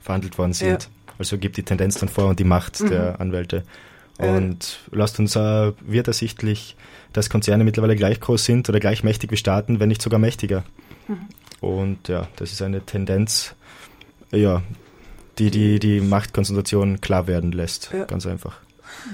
[0.00, 0.82] verhandelt worden sind.
[0.82, 0.88] Ja.
[1.18, 2.88] Also gibt die Tendenz dann vor und die Macht mhm.
[2.88, 3.62] der Anwälte.
[4.18, 4.96] Und äh.
[4.96, 6.76] lasst uns äh, wird ersichtlich,
[7.12, 10.64] dass Konzerne mittlerweile gleich groß sind oder gleich mächtig wie Staaten, wenn nicht sogar mächtiger.
[11.08, 11.28] Mhm.
[11.60, 13.54] Und ja, das ist eine Tendenz,
[14.30, 14.62] ja,
[15.38, 17.90] die die, die Machtkonzentration klar werden lässt.
[17.92, 18.04] Ja.
[18.04, 18.58] Ganz einfach.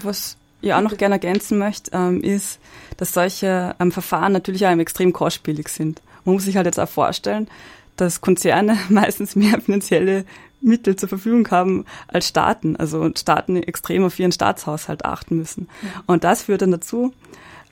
[0.03, 2.59] Was ich auch noch gerne ergänzen möchte, ähm, ist,
[2.97, 6.03] dass solche ähm, Verfahren natürlich auch extrem kostspielig sind.
[6.25, 7.49] Man muss sich halt jetzt auch vorstellen,
[7.97, 10.25] dass Konzerne meistens mehr finanzielle
[10.61, 12.77] Mittel zur Verfügung haben als Staaten.
[12.77, 15.69] Also Staaten extrem auf ihren Staatshaushalt achten müssen.
[16.07, 17.13] Und das führt dann dazu,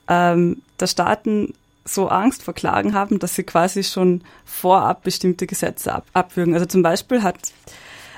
[0.09, 5.95] ähm, dass Staaten so Angst vor Klagen haben, dass sie quasi schon vorab bestimmte Gesetze
[5.95, 6.55] ab abwürgen.
[6.55, 7.53] Also zum Beispiel hat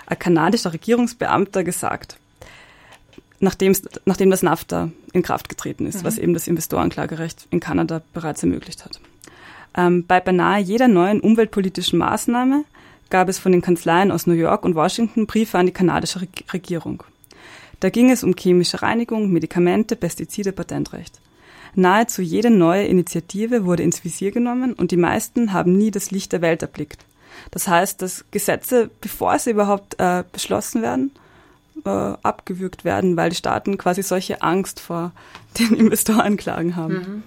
[0.07, 2.17] ein kanadischer Regierungsbeamter gesagt,
[3.39, 6.05] nachdem, nachdem das NAFTA in Kraft getreten ist, mhm.
[6.05, 9.01] was eben das Investorenklagerecht in Kanada bereits ermöglicht hat.
[9.77, 12.65] Ähm, bei beinahe jeder neuen umweltpolitischen Maßnahme
[13.11, 16.21] gab es von den Kanzleien aus New York und Washington Briefe an die kanadische
[16.53, 17.03] Regierung.
[17.81, 21.21] Da ging es um chemische Reinigung, Medikamente, Pestizide, Patentrecht.
[21.75, 26.33] Nahezu jede neue Initiative wurde ins Visier genommen und die meisten haben nie das Licht
[26.33, 27.05] der Welt erblickt.
[27.51, 31.13] Das heißt, dass Gesetze, bevor sie überhaupt äh, beschlossen werden,
[31.85, 35.13] äh, abgewürgt werden, weil die Staaten quasi solche Angst vor
[35.59, 36.95] den Investorenklagen haben.
[36.95, 37.23] Mhm.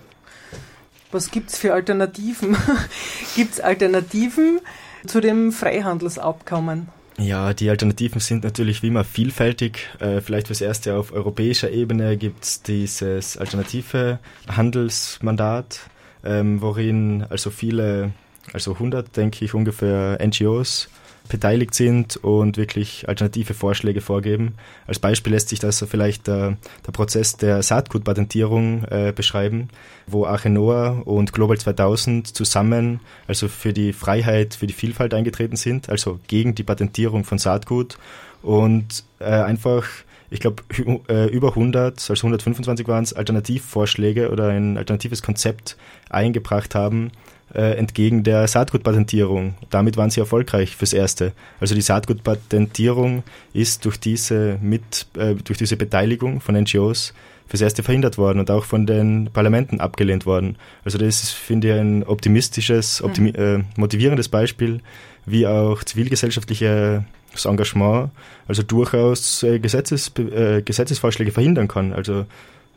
[1.11, 2.57] Was gibt's für Alternativen?
[3.35, 4.59] Gibt's Alternativen
[5.05, 6.87] zu dem Freihandelsabkommen?
[7.17, 9.89] Ja, die Alternativen sind natürlich wie immer vielfältig.
[9.99, 15.81] Äh, vielleicht fürs Erste auf europäischer Ebene gibt es dieses alternative Handelsmandat,
[16.23, 18.13] ähm, worin also viele,
[18.51, 20.89] also 100 denke ich ungefähr NGOs
[21.33, 24.53] beteiligt sind und wirklich alternative Vorschläge vorgeben.
[24.85, 26.51] Als Beispiel lässt sich das vielleicht äh,
[26.85, 29.69] der Prozess der Saatgutpatentierung äh, beschreiben,
[30.05, 35.89] wo Achenoa und Global 2000 zusammen also für die Freiheit, für die Vielfalt eingetreten sind,
[35.89, 37.97] also gegen die Patentierung von Saatgut
[38.43, 39.87] und äh, einfach
[40.29, 40.63] ich glaube,
[41.09, 45.77] äh, über 100, also 125 waren es, Alternativvorschläge oder ein alternatives Konzept
[46.09, 47.11] eingebracht haben,
[47.53, 49.55] äh, entgegen der Saatgutpatentierung.
[49.69, 51.33] Damit waren sie erfolgreich fürs Erste.
[51.59, 53.23] Also die Saatgutpatentierung
[53.53, 57.13] ist durch diese, mit, äh, durch diese Beteiligung von NGOs
[57.47, 60.57] fürs Erste verhindert worden und auch von den Parlamenten abgelehnt worden.
[60.83, 63.05] Also das ist, finde ich, ein optimistisches, mhm.
[63.05, 64.81] optimi äh, motivierendes Beispiel,
[65.25, 67.03] wie auch zivilgesellschaftliches
[67.45, 68.09] Engagement
[68.47, 71.93] also durchaus äh, Gesetzes, äh, Gesetzesvorschläge verhindern kann.
[71.93, 72.25] Also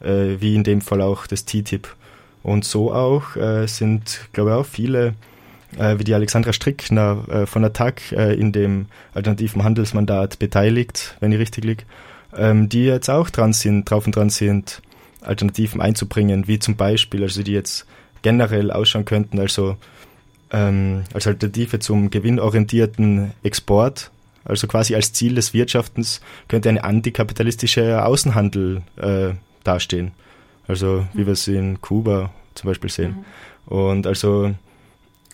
[0.00, 1.88] äh, wie in dem Fall auch das TTIP.
[2.46, 5.14] Und so auch äh, sind, glaube ich, auch viele,
[5.76, 11.32] äh, wie die Alexandra Strickner äh, von Attac äh, in dem alternativen Handelsmandat beteiligt, wenn
[11.32, 11.82] ich richtig liege,
[12.36, 14.80] ähm, die jetzt auch dran sind, drauf und dran sind,
[15.22, 17.84] Alternativen einzubringen, wie zum Beispiel, also die jetzt
[18.22, 19.76] generell ausschauen könnten, also
[20.52, 24.12] ähm, als Alternative zum gewinnorientierten Export,
[24.44, 29.30] also quasi als Ziel des Wirtschaftens, könnte eine antikapitalistische Außenhandel äh,
[29.64, 30.12] dastehen.
[30.68, 33.24] Also wie wir es in Kuba zum Beispiel sehen.
[33.66, 33.72] Mhm.
[33.72, 34.54] Und also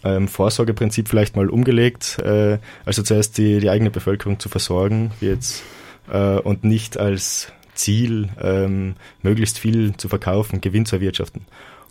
[0.04, 5.26] ähm, Vorsorgeprinzip vielleicht mal umgelegt, äh, also zuerst die, die eigene Bevölkerung zu versorgen, wie
[5.26, 5.62] jetzt,
[6.10, 11.42] äh, und nicht als Ziel, ähm, möglichst viel zu verkaufen, Gewinn zu erwirtschaften.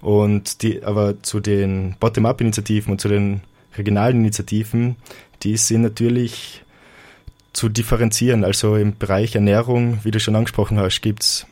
[0.01, 3.41] Und die, aber zu den Bottom-up-Initiativen und zu den
[3.77, 4.97] regionalen Initiativen,
[5.43, 6.63] die sind natürlich
[7.53, 8.43] zu differenzieren.
[8.43, 11.45] Also im Bereich Ernährung, wie du schon angesprochen hast, gibt's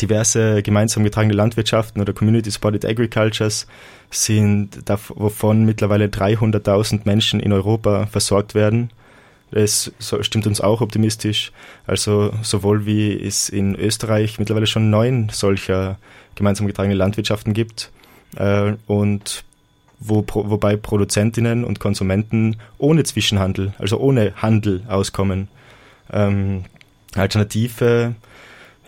[0.00, 3.66] diverse gemeinsam getragene Landwirtschaften oder Community Supported Agricultures
[4.10, 4.82] sind,
[5.14, 8.90] wovon mittlerweile 300.000 Menschen in Europa versorgt werden.
[9.50, 11.52] Das stimmt uns auch optimistisch.
[11.86, 15.98] Also sowohl wie es in Österreich mittlerweile schon neun solcher
[16.34, 17.90] gemeinsam getragene Landwirtschaften gibt
[18.36, 19.44] äh, und
[19.98, 25.48] wo, wobei Produzentinnen und Konsumenten ohne Zwischenhandel, also ohne Handel auskommen.
[26.10, 26.64] Ähm,
[27.14, 28.14] Alternative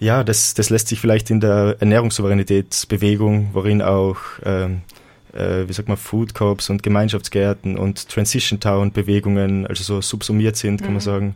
[0.02, 4.80] Ja, das, das lässt sich vielleicht in der Ernährungssouveränitätsbewegung, worin auch ähm,
[5.32, 10.56] äh, wie sagt man, Food Corps und Gemeinschaftsgärten und Transition Town Bewegungen, also so subsumiert
[10.56, 10.94] sind, kann Mhm.
[10.94, 11.34] man sagen.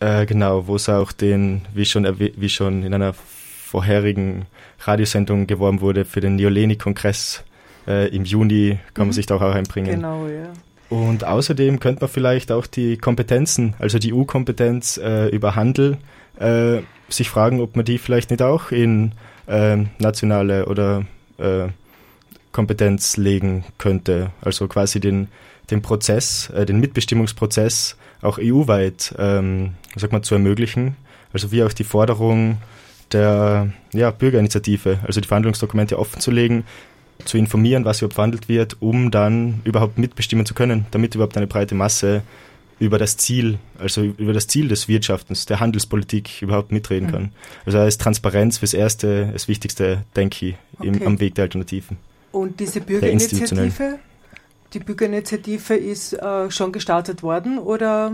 [0.00, 4.46] Äh, genau, wo es auch den, wie schon, wie schon in einer vorherigen
[4.80, 7.42] Radiosendung geworben wurde, für den Neoleni-Kongress
[7.88, 9.12] äh, im Juni kann man Mhm.
[9.12, 9.96] sich da auch einbringen.
[9.96, 10.52] Genau, ja.
[10.90, 15.98] Und außerdem könnte man vielleicht auch die Kompetenzen, also die EU-Kompetenz äh, über Handel,
[16.38, 19.12] äh, sich fragen, ob man die vielleicht nicht auch in
[19.48, 21.04] ähm, nationale oder
[21.38, 21.68] äh,
[22.52, 24.30] Kompetenz legen könnte.
[24.40, 25.28] Also quasi den,
[25.70, 29.74] den Prozess, äh, den Mitbestimmungsprozess auch EU-weit, ähm,
[30.22, 30.96] zu ermöglichen.
[31.32, 32.58] Also wie auch die Forderung
[33.12, 36.64] der ja, Bürgerinitiative, also die Verhandlungsdokumente offenzulegen,
[37.24, 41.46] zu informieren, was überhaupt verhandelt wird, um dann überhaupt mitbestimmen zu können, damit überhaupt eine
[41.46, 42.22] breite Masse
[42.78, 47.12] über das Ziel, also über das Ziel des Wirtschaftens, der Handelspolitik überhaupt mitreden Mhm.
[47.12, 47.32] kann.
[47.64, 51.06] Also da ist Transparenz fürs Erste das Wichtigste, denke ich, im, Okay.
[51.06, 51.96] am Weg der Alternativen.
[52.32, 52.80] Und diese.
[52.82, 53.98] Bürgerinitiative,
[54.74, 58.12] die Bürgerinitiative ist äh, schon gestartet worden oder?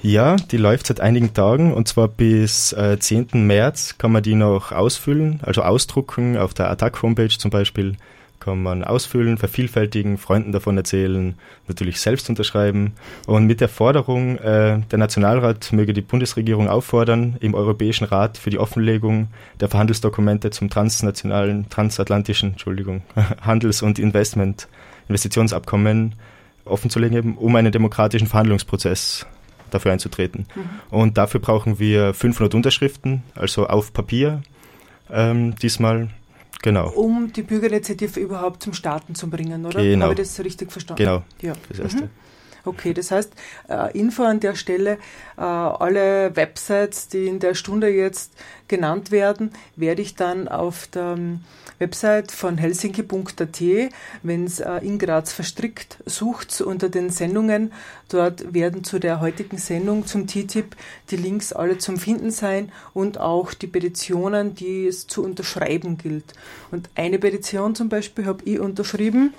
[0.00, 3.46] Ja, die läuft seit einigen Tagen und zwar bis äh, 10.
[3.46, 7.96] März kann man die noch ausfüllen, also ausdrucken auf der Attack-Homepage zum Beispiel
[8.48, 11.34] kann man ausfüllen, vervielfältigen, Freunden davon erzählen,
[11.66, 12.94] natürlich selbst unterschreiben
[13.26, 18.48] und mit der Forderung, äh, der Nationalrat möge die Bundesregierung auffordern, im Europäischen Rat für
[18.48, 19.28] die Offenlegung
[19.60, 23.02] der Verhandelsdokumente zum transnationalen, transatlantischen, Entschuldigung,
[23.42, 24.66] Handels- und Investment,
[25.08, 26.14] Investitionsabkommen
[26.64, 29.26] offenzulegen, eben, um einen demokratischen Verhandlungsprozess
[29.70, 30.46] dafür einzutreten.
[30.88, 34.40] Und dafür brauchen wir 500 Unterschriften, also auf Papier
[35.10, 36.08] ähm, diesmal.
[36.62, 39.80] Genau, Um die Bürgerinitiative überhaupt zum Starten zu bringen, oder?
[39.82, 40.06] Genau.
[40.06, 41.02] Habe ich das richtig verstanden?
[41.04, 41.54] genau, Ja.
[41.68, 42.04] das erste.
[42.04, 42.10] Mhm.
[42.64, 43.32] Okay, das heißt,
[43.68, 44.98] äh, Info an der Stelle,
[45.36, 48.32] äh, alle Websites, die in der Stunde jetzt
[48.66, 51.40] genannt werden, werde ich dann auf der ähm,
[51.78, 53.60] Website von helsinki.at,
[54.22, 57.72] wenn es äh, in Graz verstrickt, sucht unter den Sendungen.
[58.08, 60.76] Dort werden zu der heutigen Sendung zum TTIP
[61.10, 66.34] die Links alle zum Finden sein und auch die Petitionen, die es zu unterschreiben gilt.
[66.70, 69.34] Und eine Petition zum Beispiel habe ich unterschrieben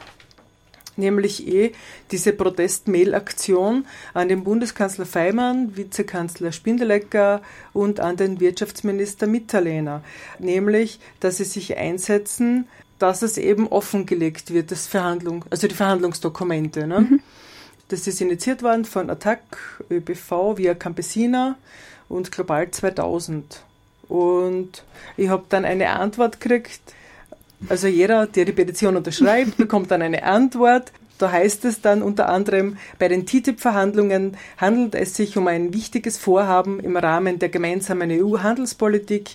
[1.00, 1.72] nämlich eh
[2.12, 7.42] diese Protest-Mail-Aktion an den Bundeskanzler Feimann, Vizekanzler Spindelecker
[7.74, 10.04] und an den Wirtschaftsminister Mitterlehner,
[10.38, 12.68] nämlich, dass sie sich einsetzen,
[13.00, 16.86] dass es eben offengelegt wird, das Verhandlung, also die Verhandlungsdokumente.
[16.86, 17.20] Ne?
[17.88, 19.42] Das ist initiiert worden von Attac,
[19.90, 21.58] ÖBV, via Campesina
[22.08, 23.64] und Global 2000.
[24.08, 24.84] Und
[25.18, 26.82] ich habe dann eine Antwort gekriegt,
[27.68, 30.94] also jeder, der die Petition unterschreibt, bekommt dann eine Antwort.
[31.18, 36.18] Da heißt es dann unter anderem, bei den TTIP-Verhandlungen handelt es sich um ein wichtiges
[36.18, 39.32] Vorhaben im Rahmen der gemeinsamen EU-Handelspolitik,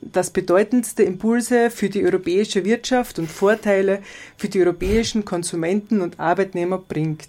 [0.00, 4.00] das bedeutendste Impulse für die europäische Wirtschaft und Vorteile
[4.38, 7.28] für die europäischen Konsumenten und Arbeitnehmer bringt.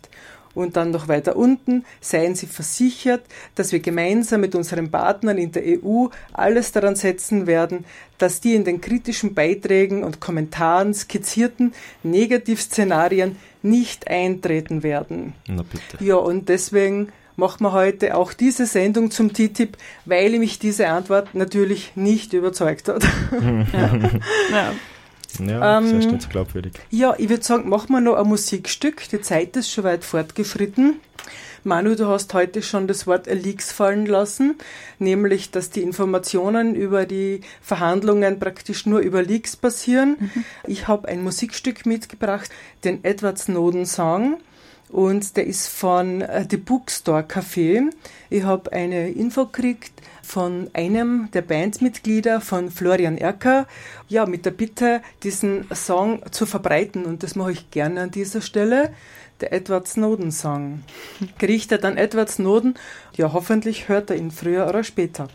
[0.53, 3.23] Und dann noch weiter unten, seien Sie versichert,
[3.55, 7.85] dass wir gemeinsam mit unseren Partnern in der EU alles daran setzen werden,
[8.17, 11.73] dass die in den kritischen Beiträgen und Kommentaren skizzierten
[12.03, 15.33] Negativszenarien nicht eintreten werden.
[15.47, 16.03] Na bitte.
[16.03, 21.33] Ja, und deswegen machen wir heute auch diese Sendung zum TTIP, weil mich diese Antwort
[21.33, 23.03] natürlich nicht überzeugt hat.
[23.73, 23.99] Ja.
[24.51, 24.73] Ja,
[25.49, 26.73] Ähm, sehr schnell zu glaubwürdig.
[26.89, 29.07] Ja, ich würde sagen, machen wir noch ein Musikstück.
[29.09, 30.99] Die Zeit ist schon weit fortgeschritten.
[31.63, 34.55] Manu, du hast heute schon das Wort Leaks fallen lassen,
[34.97, 40.31] nämlich, dass die Informationen über die Verhandlungen praktisch nur über Leaks passieren.
[40.65, 42.49] Ich habe ein Musikstück mitgebracht,
[42.83, 44.39] den Edward Snowden Song.
[44.91, 47.89] Und der ist von äh, The Bookstore Café.
[48.29, 53.67] Ich habe eine Info gekriegt von einem der Bandmitglieder von Florian Erker,
[54.07, 57.05] ja, mit der Bitte, diesen Song zu verbreiten.
[57.05, 58.93] Und das mache ich gerne an dieser Stelle.
[59.39, 60.83] Der Edward Snowden Song.
[61.39, 62.75] Gerichtet an Edward Snowden.
[63.15, 65.27] Ja, hoffentlich hört er ihn früher oder später.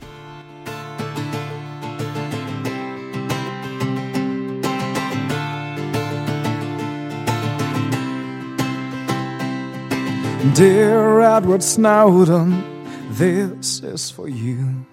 [10.55, 12.63] Dear Edward Snowden,
[13.11, 14.87] this is for you.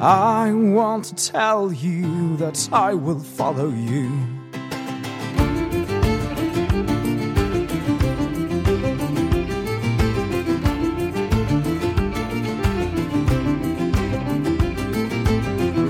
[0.00, 4.10] I want to tell you that I will follow you.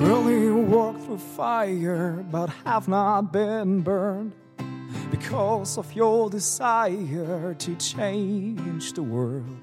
[0.04, 4.32] Really walked through fire, but have not been burned
[5.34, 9.58] because of your desire to change the world.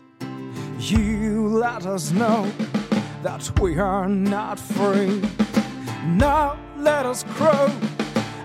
[0.77, 2.51] You let us know
[3.23, 5.21] that we are not free.
[6.05, 7.71] Now let us grow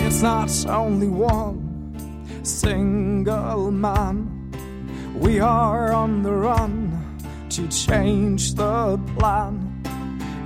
[0.07, 4.51] It's not only one single man.
[5.13, 7.17] We are on the run
[7.49, 9.83] to change the plan.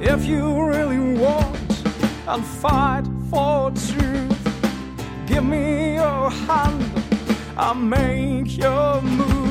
[0.02, 1.84] If you really want
[2.28, 4.44] and fight for truth,
[5.26, 6.84] give me your hand
[7.58, 9.43] I'll make your move.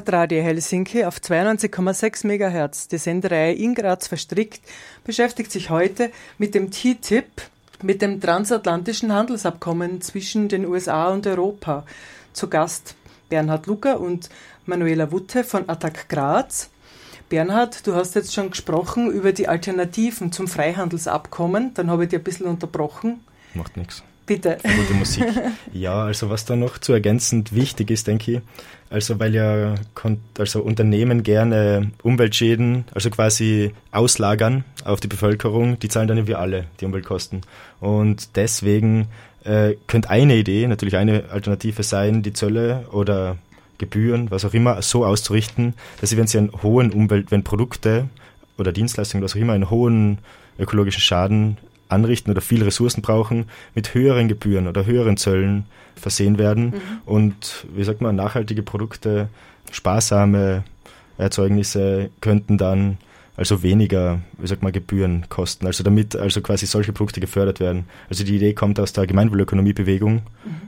[0.00, 2.88] Hört Radio Helsinki auf 92,6 MHz.
[2.88, 4.62] Die Sendereihe in Graz verstrickt
[5.04, 7.42] beschäftigt sich heute mit dem TTIP,
[7.82, 11.84] mit dem transatlantischen Handelsabkommen zwischen den USA und Europa.
[12.32, 12.94] Zu Gast
[13.28, 14.30] Bernhard Lucker und
[14.64, 16.70] Manuela Wutte von Attac Graz.
[17.28, 21.74] Bernhard, du hast jetzt schon gesprochen über die Alternativen zum Freihandelsabkommen.
[21.74, 23.20] Dann habe ich dich ein bisschen unterbrochen.
[23.52, 24.02] Macht nichts.
[24.30, 24.58] Bitte.
[24.62, 25.24] Gute Musik.
[25.72, 28.40] Ja, also was da noch zu ergänzend wichtig ist, denke ich,
[28.88, 29.74] also weil ja
[30.38, 36.66] also Unternehmen gerne Umweltschäden, also quasi auslagern auf die Bevölkerung, die zahlen dann wir alle
[36.80, 37.40] die Umweltkosten.
[37.80, 39.08] Und deswegen
[39.42, 43.36] äh, könnte eine Idee, natürlich eine Alternative sein, die Zölle oder
[43.78, 48.08] Gebühren, was auch immer, so auszurichten, dass sie, wenn sie einen hohen Umwelt, wenn Produkte
[48.58, 50.18] oder Dienstleistungen, was auch immer, einen hohen
[50.56, 51.56] ökologischen Schaden
[51.90, 55.66] anrichten oder viel Ressourcen brauchen, mit höheren Gebühren oder höheren Zöllen
[55.96, 56.74] versehen werden
[57.04, 59.28] und, wie sagt man, nachhaltige Produkte,
[59.70, 60.64] sparsame
[61.18, 62.98] Erzeugnisse könnten dann
[63.36, 65.66] also weniger, wie sagt man, Gebühren kosten.
[65.66, 67.84] Also damit also quasi solche Produkte gefördert werden.
[68.10, 70.22] Also die Idee kommt aus der Gemeinwohlökonomiebewegung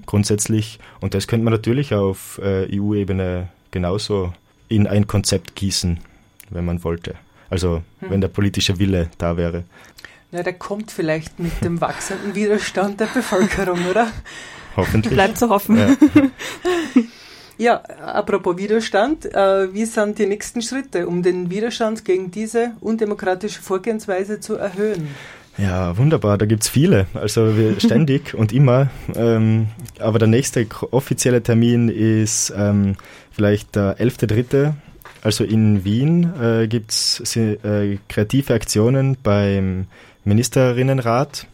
[0.06, 4.32] grundsätzlich und das könnte man natürlich auf äh, EU-Ebene genauso
[4.68, 6.00] in ein Konzept gießen,
[6.48, 7.14] wenn man wollte.
[7.50, 9.64] Also wenn der politische Wille da wäre.
[10.32, 14.08] Na, der kommt vielleicht mit dem wachsenden Widerstand der Bevölkerung, oder?
[14.76, 15.12] Hoffentlich.
[15.12, 15.76] Bleibt zu hoffen.
[15.76, 15.96] Ja.
[17.58, 23.60] Ja, apropos Widerstand, äh, wie sind die nächsten Schritte, um den Widerstand gegen diese undemokratische
[23.62, 25.06] Vorgehensweise zu erhöhen?
[25.58, 27.06] Ja, wunderbar, da gibt's viele.
[27.14, 28.88] Also wir ständig und immer.
[29.14, 29.68] Ähm,
[30.00, 32.96] aber der nächste offizielle Termin ist ähm,
[33.30, 34.72] vielleicht der 11.3.
[35.22, 39.86] Also in Wien äh, gibt's si- äh, kreative Aktionen beim
[40.24, 41.46] Ministerinnenrat.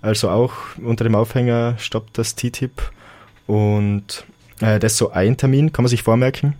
[0.00, 0.52] Also auch
[0.82, 2.82] unter dem Aufhänger stoppt das TTIP.
[3.46, 4.24] Und
[4.60, 6.54] äh, das ist so ein Termin, kann man sich vormerken.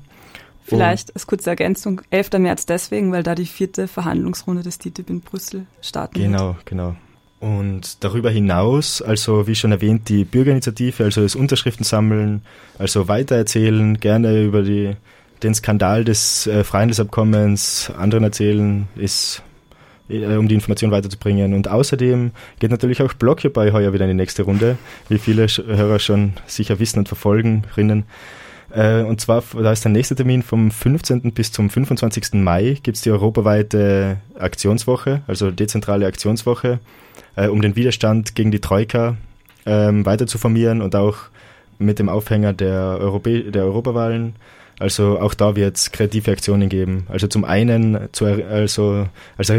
[0.64, 2.32] Vielleicht als kurze Ergänzung, 11.
[2.38, 6.26] März deswegen, weil da die vierte Verhandlungsrunde des TTIP in Brüssel starten wird.
[6.26, 6.96] Genau, genau.
[7.40, 12.42] Und darüber hinaus, also wie schon erwähnt, die Bürgerinitiative, also das Unterschriften sammeln,
[12.78, 14.94] also weitererzählen, gerne über die,
[15.42, 19.42] den Skandal des äh, Freihandelsabkommens anderen erzählen, ist
[20.08, 21.54] äh, um die Information weiterzubringen.
[21.54, 24.76] Und außerdem geht natürlich auch Blockupy heuer wieder in die nächste Runde,
[25.08, 28.04] wie viele Hörer schon sicher wissen und verfolgen, rinnen.
[28.74, 31.32] Äh, und zwar, da ist der nächste Termin vom 15.
[31.32, 32.34] bis zum 25.
[32.34, 36.80] Mai gibt es die europaweite Aktionswoche, also dezentrale Aktionswoche,
[37.36, 39.16] äh, um den Widerstand gegen die Troika
[39.66, 41.16] ähm, weiter zu formieren und auch
[41.78, 44.34] mit dem Aufhänger der, Europä der Europawahlen.
[44.78, 47.06] Also auch da wird es kreative Aktionen geben.
[47.08, 49.06] Also zum einen zu, also
[49.36, 49.50] als,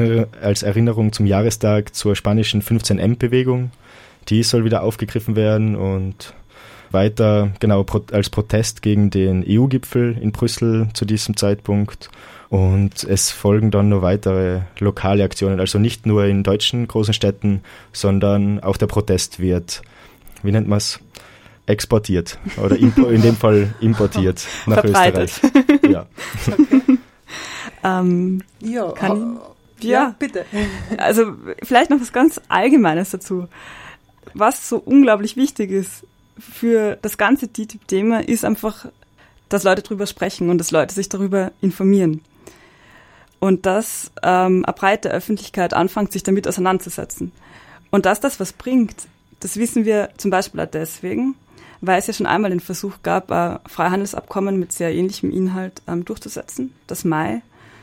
[0.41, 3.71] als Erinnerung zum Jahrestag zur spanischen 15M-Bewegung.
[4.29, 6.33] Die soll wieder aufgegriffen werden und
[6.91, 12.09] weiter, genau, als Protest gegen den EU-Gipfel in Brüssel zu diesem Zeitpunkt.
[12.49, 17.63] Und es folgen dann noch weitere lokale Aktionen, also nicht nur in deutschen großen Städten,
[17.91, 19.81] sondern auch der Protest wird,
[20.43, 20.99] wie nennt man es,
[21.65, 25.31] exportiert oder in dem Fall importiert nach Verbreitet.
[25.43, 25.91] Österreich.
[25.91, 26.05] Ja.
[26.47, 26.97] Okay.
[27.83, 29.39] ähm, ja, kann,
[29.79, 30.45] ja, ja, bitte.
[30.97, 31.33] Also
[31.63, 33.47] vielleicht noch was ganz Allgemeines dazu.
[34.33, 36.05] Was so unglaublich wichtig ist,
[36.39, 38.87] für das ganze TTIP-Thema ist einfach,
[39.49, 42.21] dass Leute darüber sprechen und dass Leute sich darüber informieren.
[43.39, 47.31] Und dass ähm, eine breite Öffentlichkeit anfängt, sich damit auseinanderzusetzen.
[47.91, 48.95] Und dass das was bringt,
[49.41, 51.35] das wissen wir zum Beispiel auch deswegen,
[51.85, 56.05] weil es ja schon einmal den Versuch gab, ein Freihandelsabkommen mit sehr ähnlichem Inhalt ähm,
[56.05, 57.41] durchzusetzen, das Mai.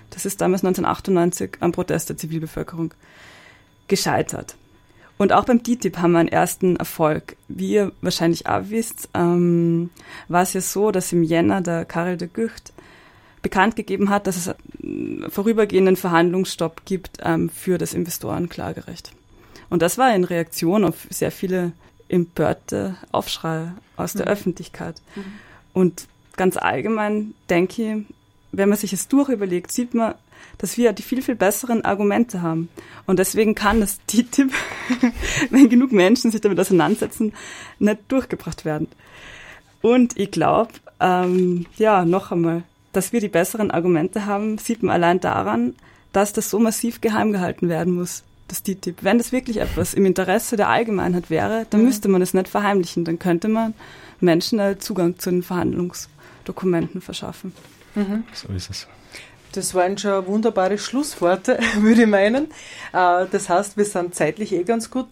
[0.09, 2.95] Das ist damals 1998 am Protest der Zivilbevölkerung
[3.89, 4.57] gescheitert.
[5.19, 7.37] Und auch beim TTIP haben wir einen ersten Erfolg.
[7.49, 9.91] Wie ihr wahrscheinlich auch wisst, ähm,
[10.29, 12.73] war es ja so, dass im Jänner der Karel de Gucht
[13.43, 19.13] bekannt gegeben hat, dass es einen vorübergehenden Verhandlungsstopp gibt ähm, für das Investorenklagerecht.
[19.69, 21.73] Und das war in Reaktion auf sehr viele
[22.11, 24.33] empörte Aufschreie aus der mhm.
[24.33, 25.01] Öffentlichkeit.
[25.15, 25.25] Mhm.
[25.73, 28.05] Und ganz allgemein denke ich,
[28.53, 30.15] wenn man sich es durchüberlegt, sieht man,
[30.59, 32.69] dass wir die viel, viel besseren Argumente haben.
[33.07, 34.53] Und deswegen kann das TTIP,
[35.51, 37.33] wenn genug Menschen sich damit auseinandersetzen,
[37.79, 38.89] nicht durchgebracht werden.
[39.83, 44.95] Und ich glaube, ähm, ja, noch einmal, dass wir die besseren Argumente haben, sieht man
[44.95, 45.75] allein daran,
[46.13, 49.03] dass das so massiv geheim gehalten werden muss, das TTIP.
[49.03, 51.87] Wenn das wirklich etwas im Interesse der Allgemeinheit wäre, dann mhm.
[51.87, 53.05] müsste man es nicht verheimlichen.
[53.05, 53.75] Dann könnte man
[54.21, 57.53] Menschen Zugang zu den Verhandlungsdokumenten verschaffen.
[57.95, 58.25] Mhm.
[58.33, 58.87] So ist es.
[59.53, 62.47] Das waren schon wunderbare Schlussworte, würde ich meinen.
[62.93, 65.07] Äh, das heißt, wir sind zeitlich eh ganz gut.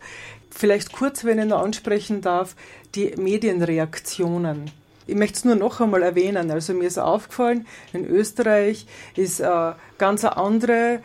[0.50, 2.54] Vielleicht kurz, wenn ich noch ansprechen darf,
[2.94, 4.70] die Medienreaktionen.
[5.06, 6.50] Ich möchte es nur noch einmal erwähnen.
[6.50, 8.86] Also mir ist aufgefallen, in Österreich
[9.16, 11.00] ist eine ganz andere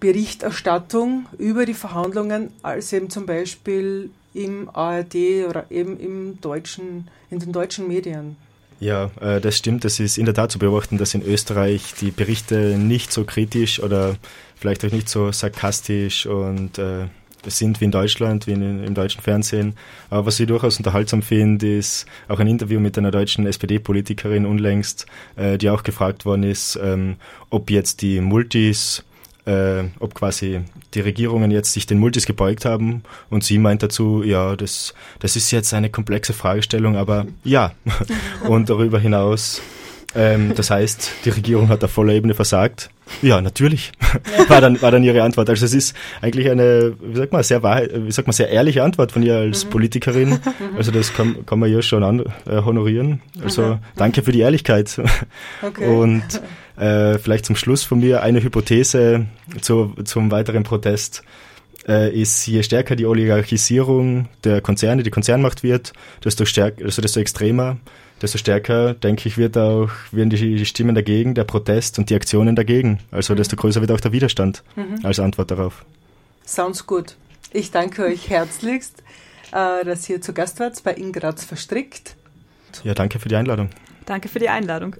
[0.00, 7.38] Berichterstattung über die Verhandlungen als eben zum Beispiel im ARD oder eben im deutschen, in
[7.38, 8.36] den deutschen Medien.
[8.80, 9.84] Ja, äh, das stimmt.
[9.84, 13.80] Es ist in der Tat zu beobachten, dass in Österreich die Berichte nicht so kritisch
[13.80, 14.16] oder
[14.56, 17.06] vielleicht auch nicht so sarkastisch und äh,
[17.46, 19.74] sind wie in Deutschland, wie in, im deutschen Fernsehen.
[20.10, 25.06] Aber was ich durchaus unterhaltsam finde, ist auch ein Interview mit einer deutschen SPD-Politikerin unlängst,
[25.36, 27.16] äh, die auch gefragt worden ist, ähm,
[27.50, 29.04] ob jetzt die Multis
[29.46, 30.60] äh, ob quasi
[30.94, 35.36] die Regierungen jetzt sich den Multis gebeugt haben und sie meint dazu, ja, das, das
[35.36, 37.72] ist jetzt eine komplexe Fragestellung, aber ja.
[38.48, 39.60] und darüber hinaus,
[40.14, 42.90] ähm, das heißt, die Regierung hat auf voller Ebene versagt.
[43.20, 43.92] Ja, natürlich,
[44.48, 45.50] war, dann, war dann ihre Antwort.
[45.50, 48.82] Also es ist eigentlich eine, wie sagt man, sehr Wahrheit, wie sagt man, sehr ehrliche
[48.82, 49.70] Antwort von ihr als mhm.
[49.70, 50.38] Politikerin.
[50.76, 53.20] Also das kann, kann man ja schon an, äh, honorieren.
[53.42, 55.00] Also danke für die Ehrlichkeit.
[55.62, 55.86] Okay.
[55.86, 56.42] Und
[56.76, 59.26] äh, vielleicht zum Schluss von mir eine Hypothese
[59.60, 61.22] zu, zum weiteren Protest
[61.86, 65.92] äh, ist, je stärker die Oligarchisierung der Konzerne, die Konzernmacht wird,
[66.24, 67.76] desto stärker, also desto extremer,
[68.24, 72.56] desto stärker, denke ich, wird auch, werden die, Stimmen dagegen, der Protest und die Aktionen
[72.56, 72.98] dagegen.
[73.10, 73.38] Also mhm.
[73.38, 75.04] desto größer wird auch der Widerstand mhm.
[75.04, 75.84] als Antwort darauf.
[76.46, 77.16] Sounds gut.
[77.52, 79.02] Ich danke euch herzlichst,
[79.52, 82.16] äh, dass ihr zu Gast wart bei Ingratz verstrickt.
[82.82, 83.70] Ja, danke für die Einladung.
[84.06, 84.96] Danke für die Einladung.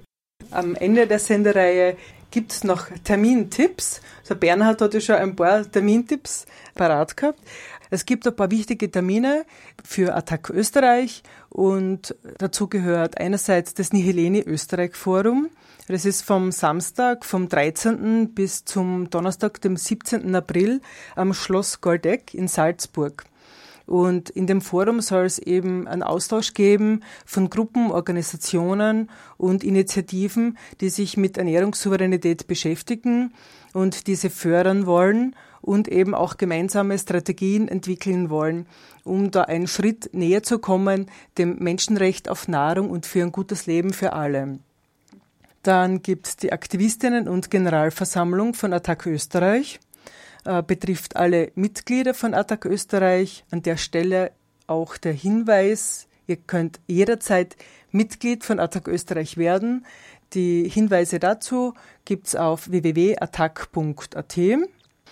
[0.51, 1.97] Am Ende der Sendereihe
[2.31, 4.01] gibt es noch Termintipps.
[4.21, 6.45] Also Bernhard hat ja schon ein paar Termintipps
[6.75, 7.39] parat gehabt.
[7.89, 9.45] Es gibt ein paar wichtige Termine
[9.83, 15.49] für Attac Österreich und dazu gehört einerseits das Nihileni Österreich Forum.
[15.87, 18.33] Das ist vom Samstag, vom 13.
[18.33, 20.35] bis zum Donnerstag, dem 17.
[20.35, 20.81] April
[21.15, 23.25] am Schloss Goldeck in Salzburg.
[23.85, 30.57] Und in dem Forum soll es eben einen Austausch geben von Gruppen, Organisationen und Initiativen,
[30.81, 33.33] die sich mit Ernährungssouveränität beschäftigen
[33.73, 38.65] und diese fördern wollen und eben auch gemeinsame Strategien entwickeln wollen,
[39.05, 43.65] um da einen Schritt näher zu kommen, dem Menschenrecht auf Nahrung und für ein gutes
[43.65, 44.59] Leben für alle.
[45.63, 49.79] Dann gibt es die Aktivistinnen und Generalversammlung von Attac Österreich
[50.45, 53.43] äh, betrifft alle Mitglieder von Attac Österreich.
[53.51, 54.31] An der Stelle
[54.67, 57.55] auch der Hinweis, ihr könnt jederzeit
[57.91, 59.85] Mitglied von Attac Österreich werden.
[60.33, 61.73] Die Hinweise dazu
[62.05, 64.37] gibt's auf www.attac.at.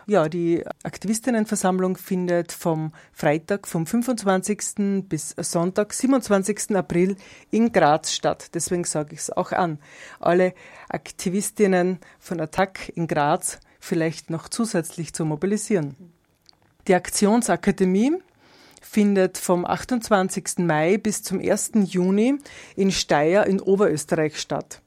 [0.05, 5.07] Ja, die Aktivistinnenversammlung findet vom Freitag vom 25.
[5.07, 6.75] bis Sonntag, 27.
[6.75, 7.15] April
[7.51, 8.49] in Graz statt.
[8.53, 9.79] Deswegen sage ich es auch an.
[10.19, 10.53] Alle
[10.89, 15.95] Aktivistinnen von Attac in Graz vielleicht noch zusätzlich zu mobilisieren.
[16.87, 18.17] Die Aktionsakademie
[18.81, 20.59] findet vom 28.
[20.59, 21.71] Mai bis zum 1.
[21.85, 22.39] Juni
[22.75, 24.81] in Steyr in Oberösterreich statt.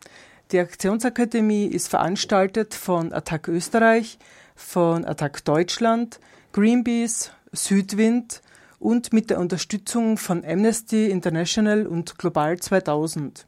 [0.53, 4.19] Die Aktionsakademie ist veranstaltet von Attac Österreich,
[4.57, 6.19] von Attac Deutschland,
[6.53, 8.43] Greenpeace, Südwind
[8.79, 13.47] und mit der Unterstützung von Amnesty International und Global 2000.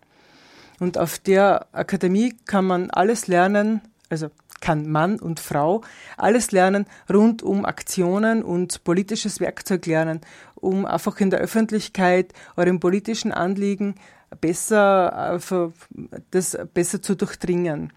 [0.79, 4.31] Und auf der Akademie kann man alles lernen, also
[4.61, 5.83] kann Mann und Frau
[6.17, 10.21] alles lernen rund um Aktionen und politisches Werkzeug lernen,
[10.55, 13.95] um einfach in der Öffentlichkeit euren politischen Anliegen
[14.41, 15.69] besser, äh,
[16.31, 17.93] das besser zu durchdringen.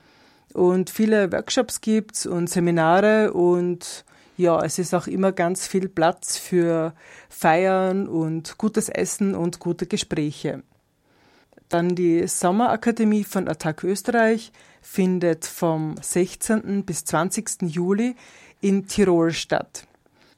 [0.54, 4.06] Und viele Workshops gibt's und Seminare und
[4.38, 6.93] ja, es ist auch immer ganz viel Platz für
[7.30, 10.64] Feiern und gutes Essen und gute Gespräche.
[11.70, 16.84] Dann die Sommerakademie von Attac Österreich findet vom 16.
[16.86, 17.62] bis 20.
[17.62, 18.16] Juli
[18.62, 19.88] in Tirol statt.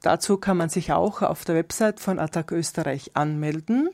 [0.01, 3.89] Dazu kann man sich auch auf der Website von Attac Österreich anmelden.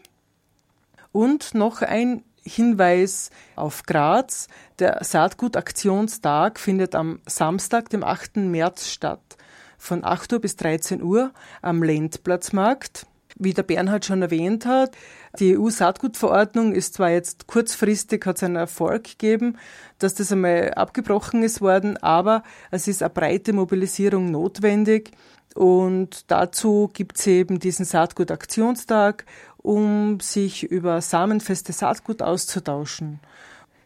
[1.11, 4.47] Und noch ein Hinweis auf Graz.
[4.79, 8.37] Der Saatgutaktionstag findet am Samstag, dem 8.
[8.37, 9.37] März statt.
[9.77, 11.31] Von 8 Uhr bis 13 Uhr
[11.61, 13.05] am Lendplatzmarkt.
[13.41, 14.91] Wie der Bernhard schon erwähnt hat,
[15.37, 19.57] die EU-Saatgutverordnung ist zwar jetzt kurzfristig, hat es einen Erfolg gegeben,
[19.99, 25.11] dass das einmal abgebrochen ist worden, aber es ist eine breite Mobilisierung notwendig.
[25.55, 29.25] Und dazu gibt es eben diesen Saatgutaktionstag
[29.69, 33.19] um sich über samenfeste Saatgut auszutauschen.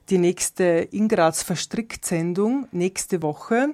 [0.10, 3.74] Die nächste Ingraz Verstrickt-Sendung nächste Woche,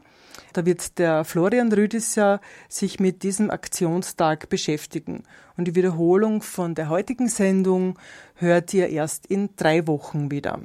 [0.54, 5.22] da wird der Florian Rüdisser sich mit diesem Aktionstag beschäftigen.
[5.56, 8.00] Und die Wiederholung von der heutigen Sendung
[8.34, 10.62] hört ihr erst in drei Wochen wieder.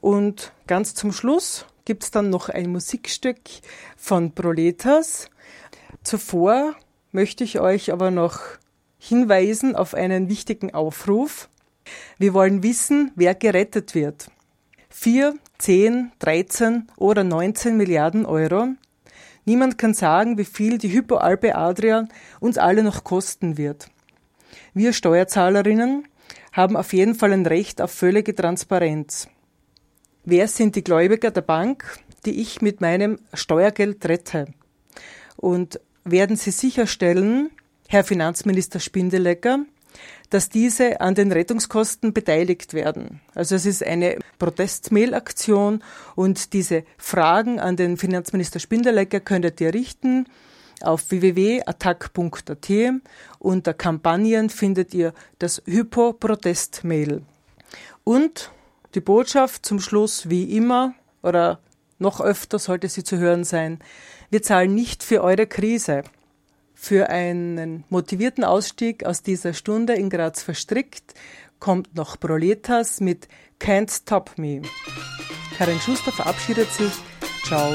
[0.00, 3.40] Und ganz zum Schluss gibt es dann noch ein Musikstück
[3.98, 5.28] von Proletas.
[6.02, 6.76] Zuvor
[7.12, 8.40] möchte ich euch aber noch
[8.98, 11.48] hinweisen auf einen wichtigen Aufruf.
[12.18, 14.30] Wir wollen wissen, wer gerettet wird.
[14.90, 18.68] 4, 10, 13 oder 19 Milliarden Euro.
[19.44, 22.06] Niemand kann sagen, wie viel die Hypoalpe Adria
[22.40, 23.88] uns alle noch kosten wird.
[24.74, 26.06] Wir Steuerzahlerinnen
[26.52, 29.28] haben auf jeden Fall ein Recht auf völlige Transparenz.
[30.24, 34.46] Wer sind die Gläubiger der Bank, die ich mit meinem Steuergeld rette?
[35.36, 37.50] Und werden sie sicherstellen,
[37.90, 39.60] Herr Finanzminister Spindelecker,
[40.28, 43.22] dass diese an den Rettungskosten beteiligt werden.
[43.34, 45.82] Also es ist eine Protestmail-Aktion
[46.14, 50.26] und diese Fragen an den Finanzminister Spindelecker könntet ihr richten
[50.82, 52.70] auf www.attack.at.
[53.38, 57.22] Unter Kampagnen findet ihr das Hypo-Protest-Mail.
[58.04, 58.50] Und
[58.94, 61.58] die Botschaft zum Schluss wie immer oder
[61.98, 63.78] noch öfter sollte sie zu hören sein.
[64.28, 66.02] Wir zahlen nicht für eure Krise
[66.80, 71.12] für einen motivierten Ausstieg aus dieser Stunde in Graz verstrickt,
[71.58, 73.26] kommt noch Proletas mit
[73.60, 74.62] Can't Stop Me.
[75.58, 76.92] Karin Schuster verabschiedet sich.
[77.44, 77.72] Ciao.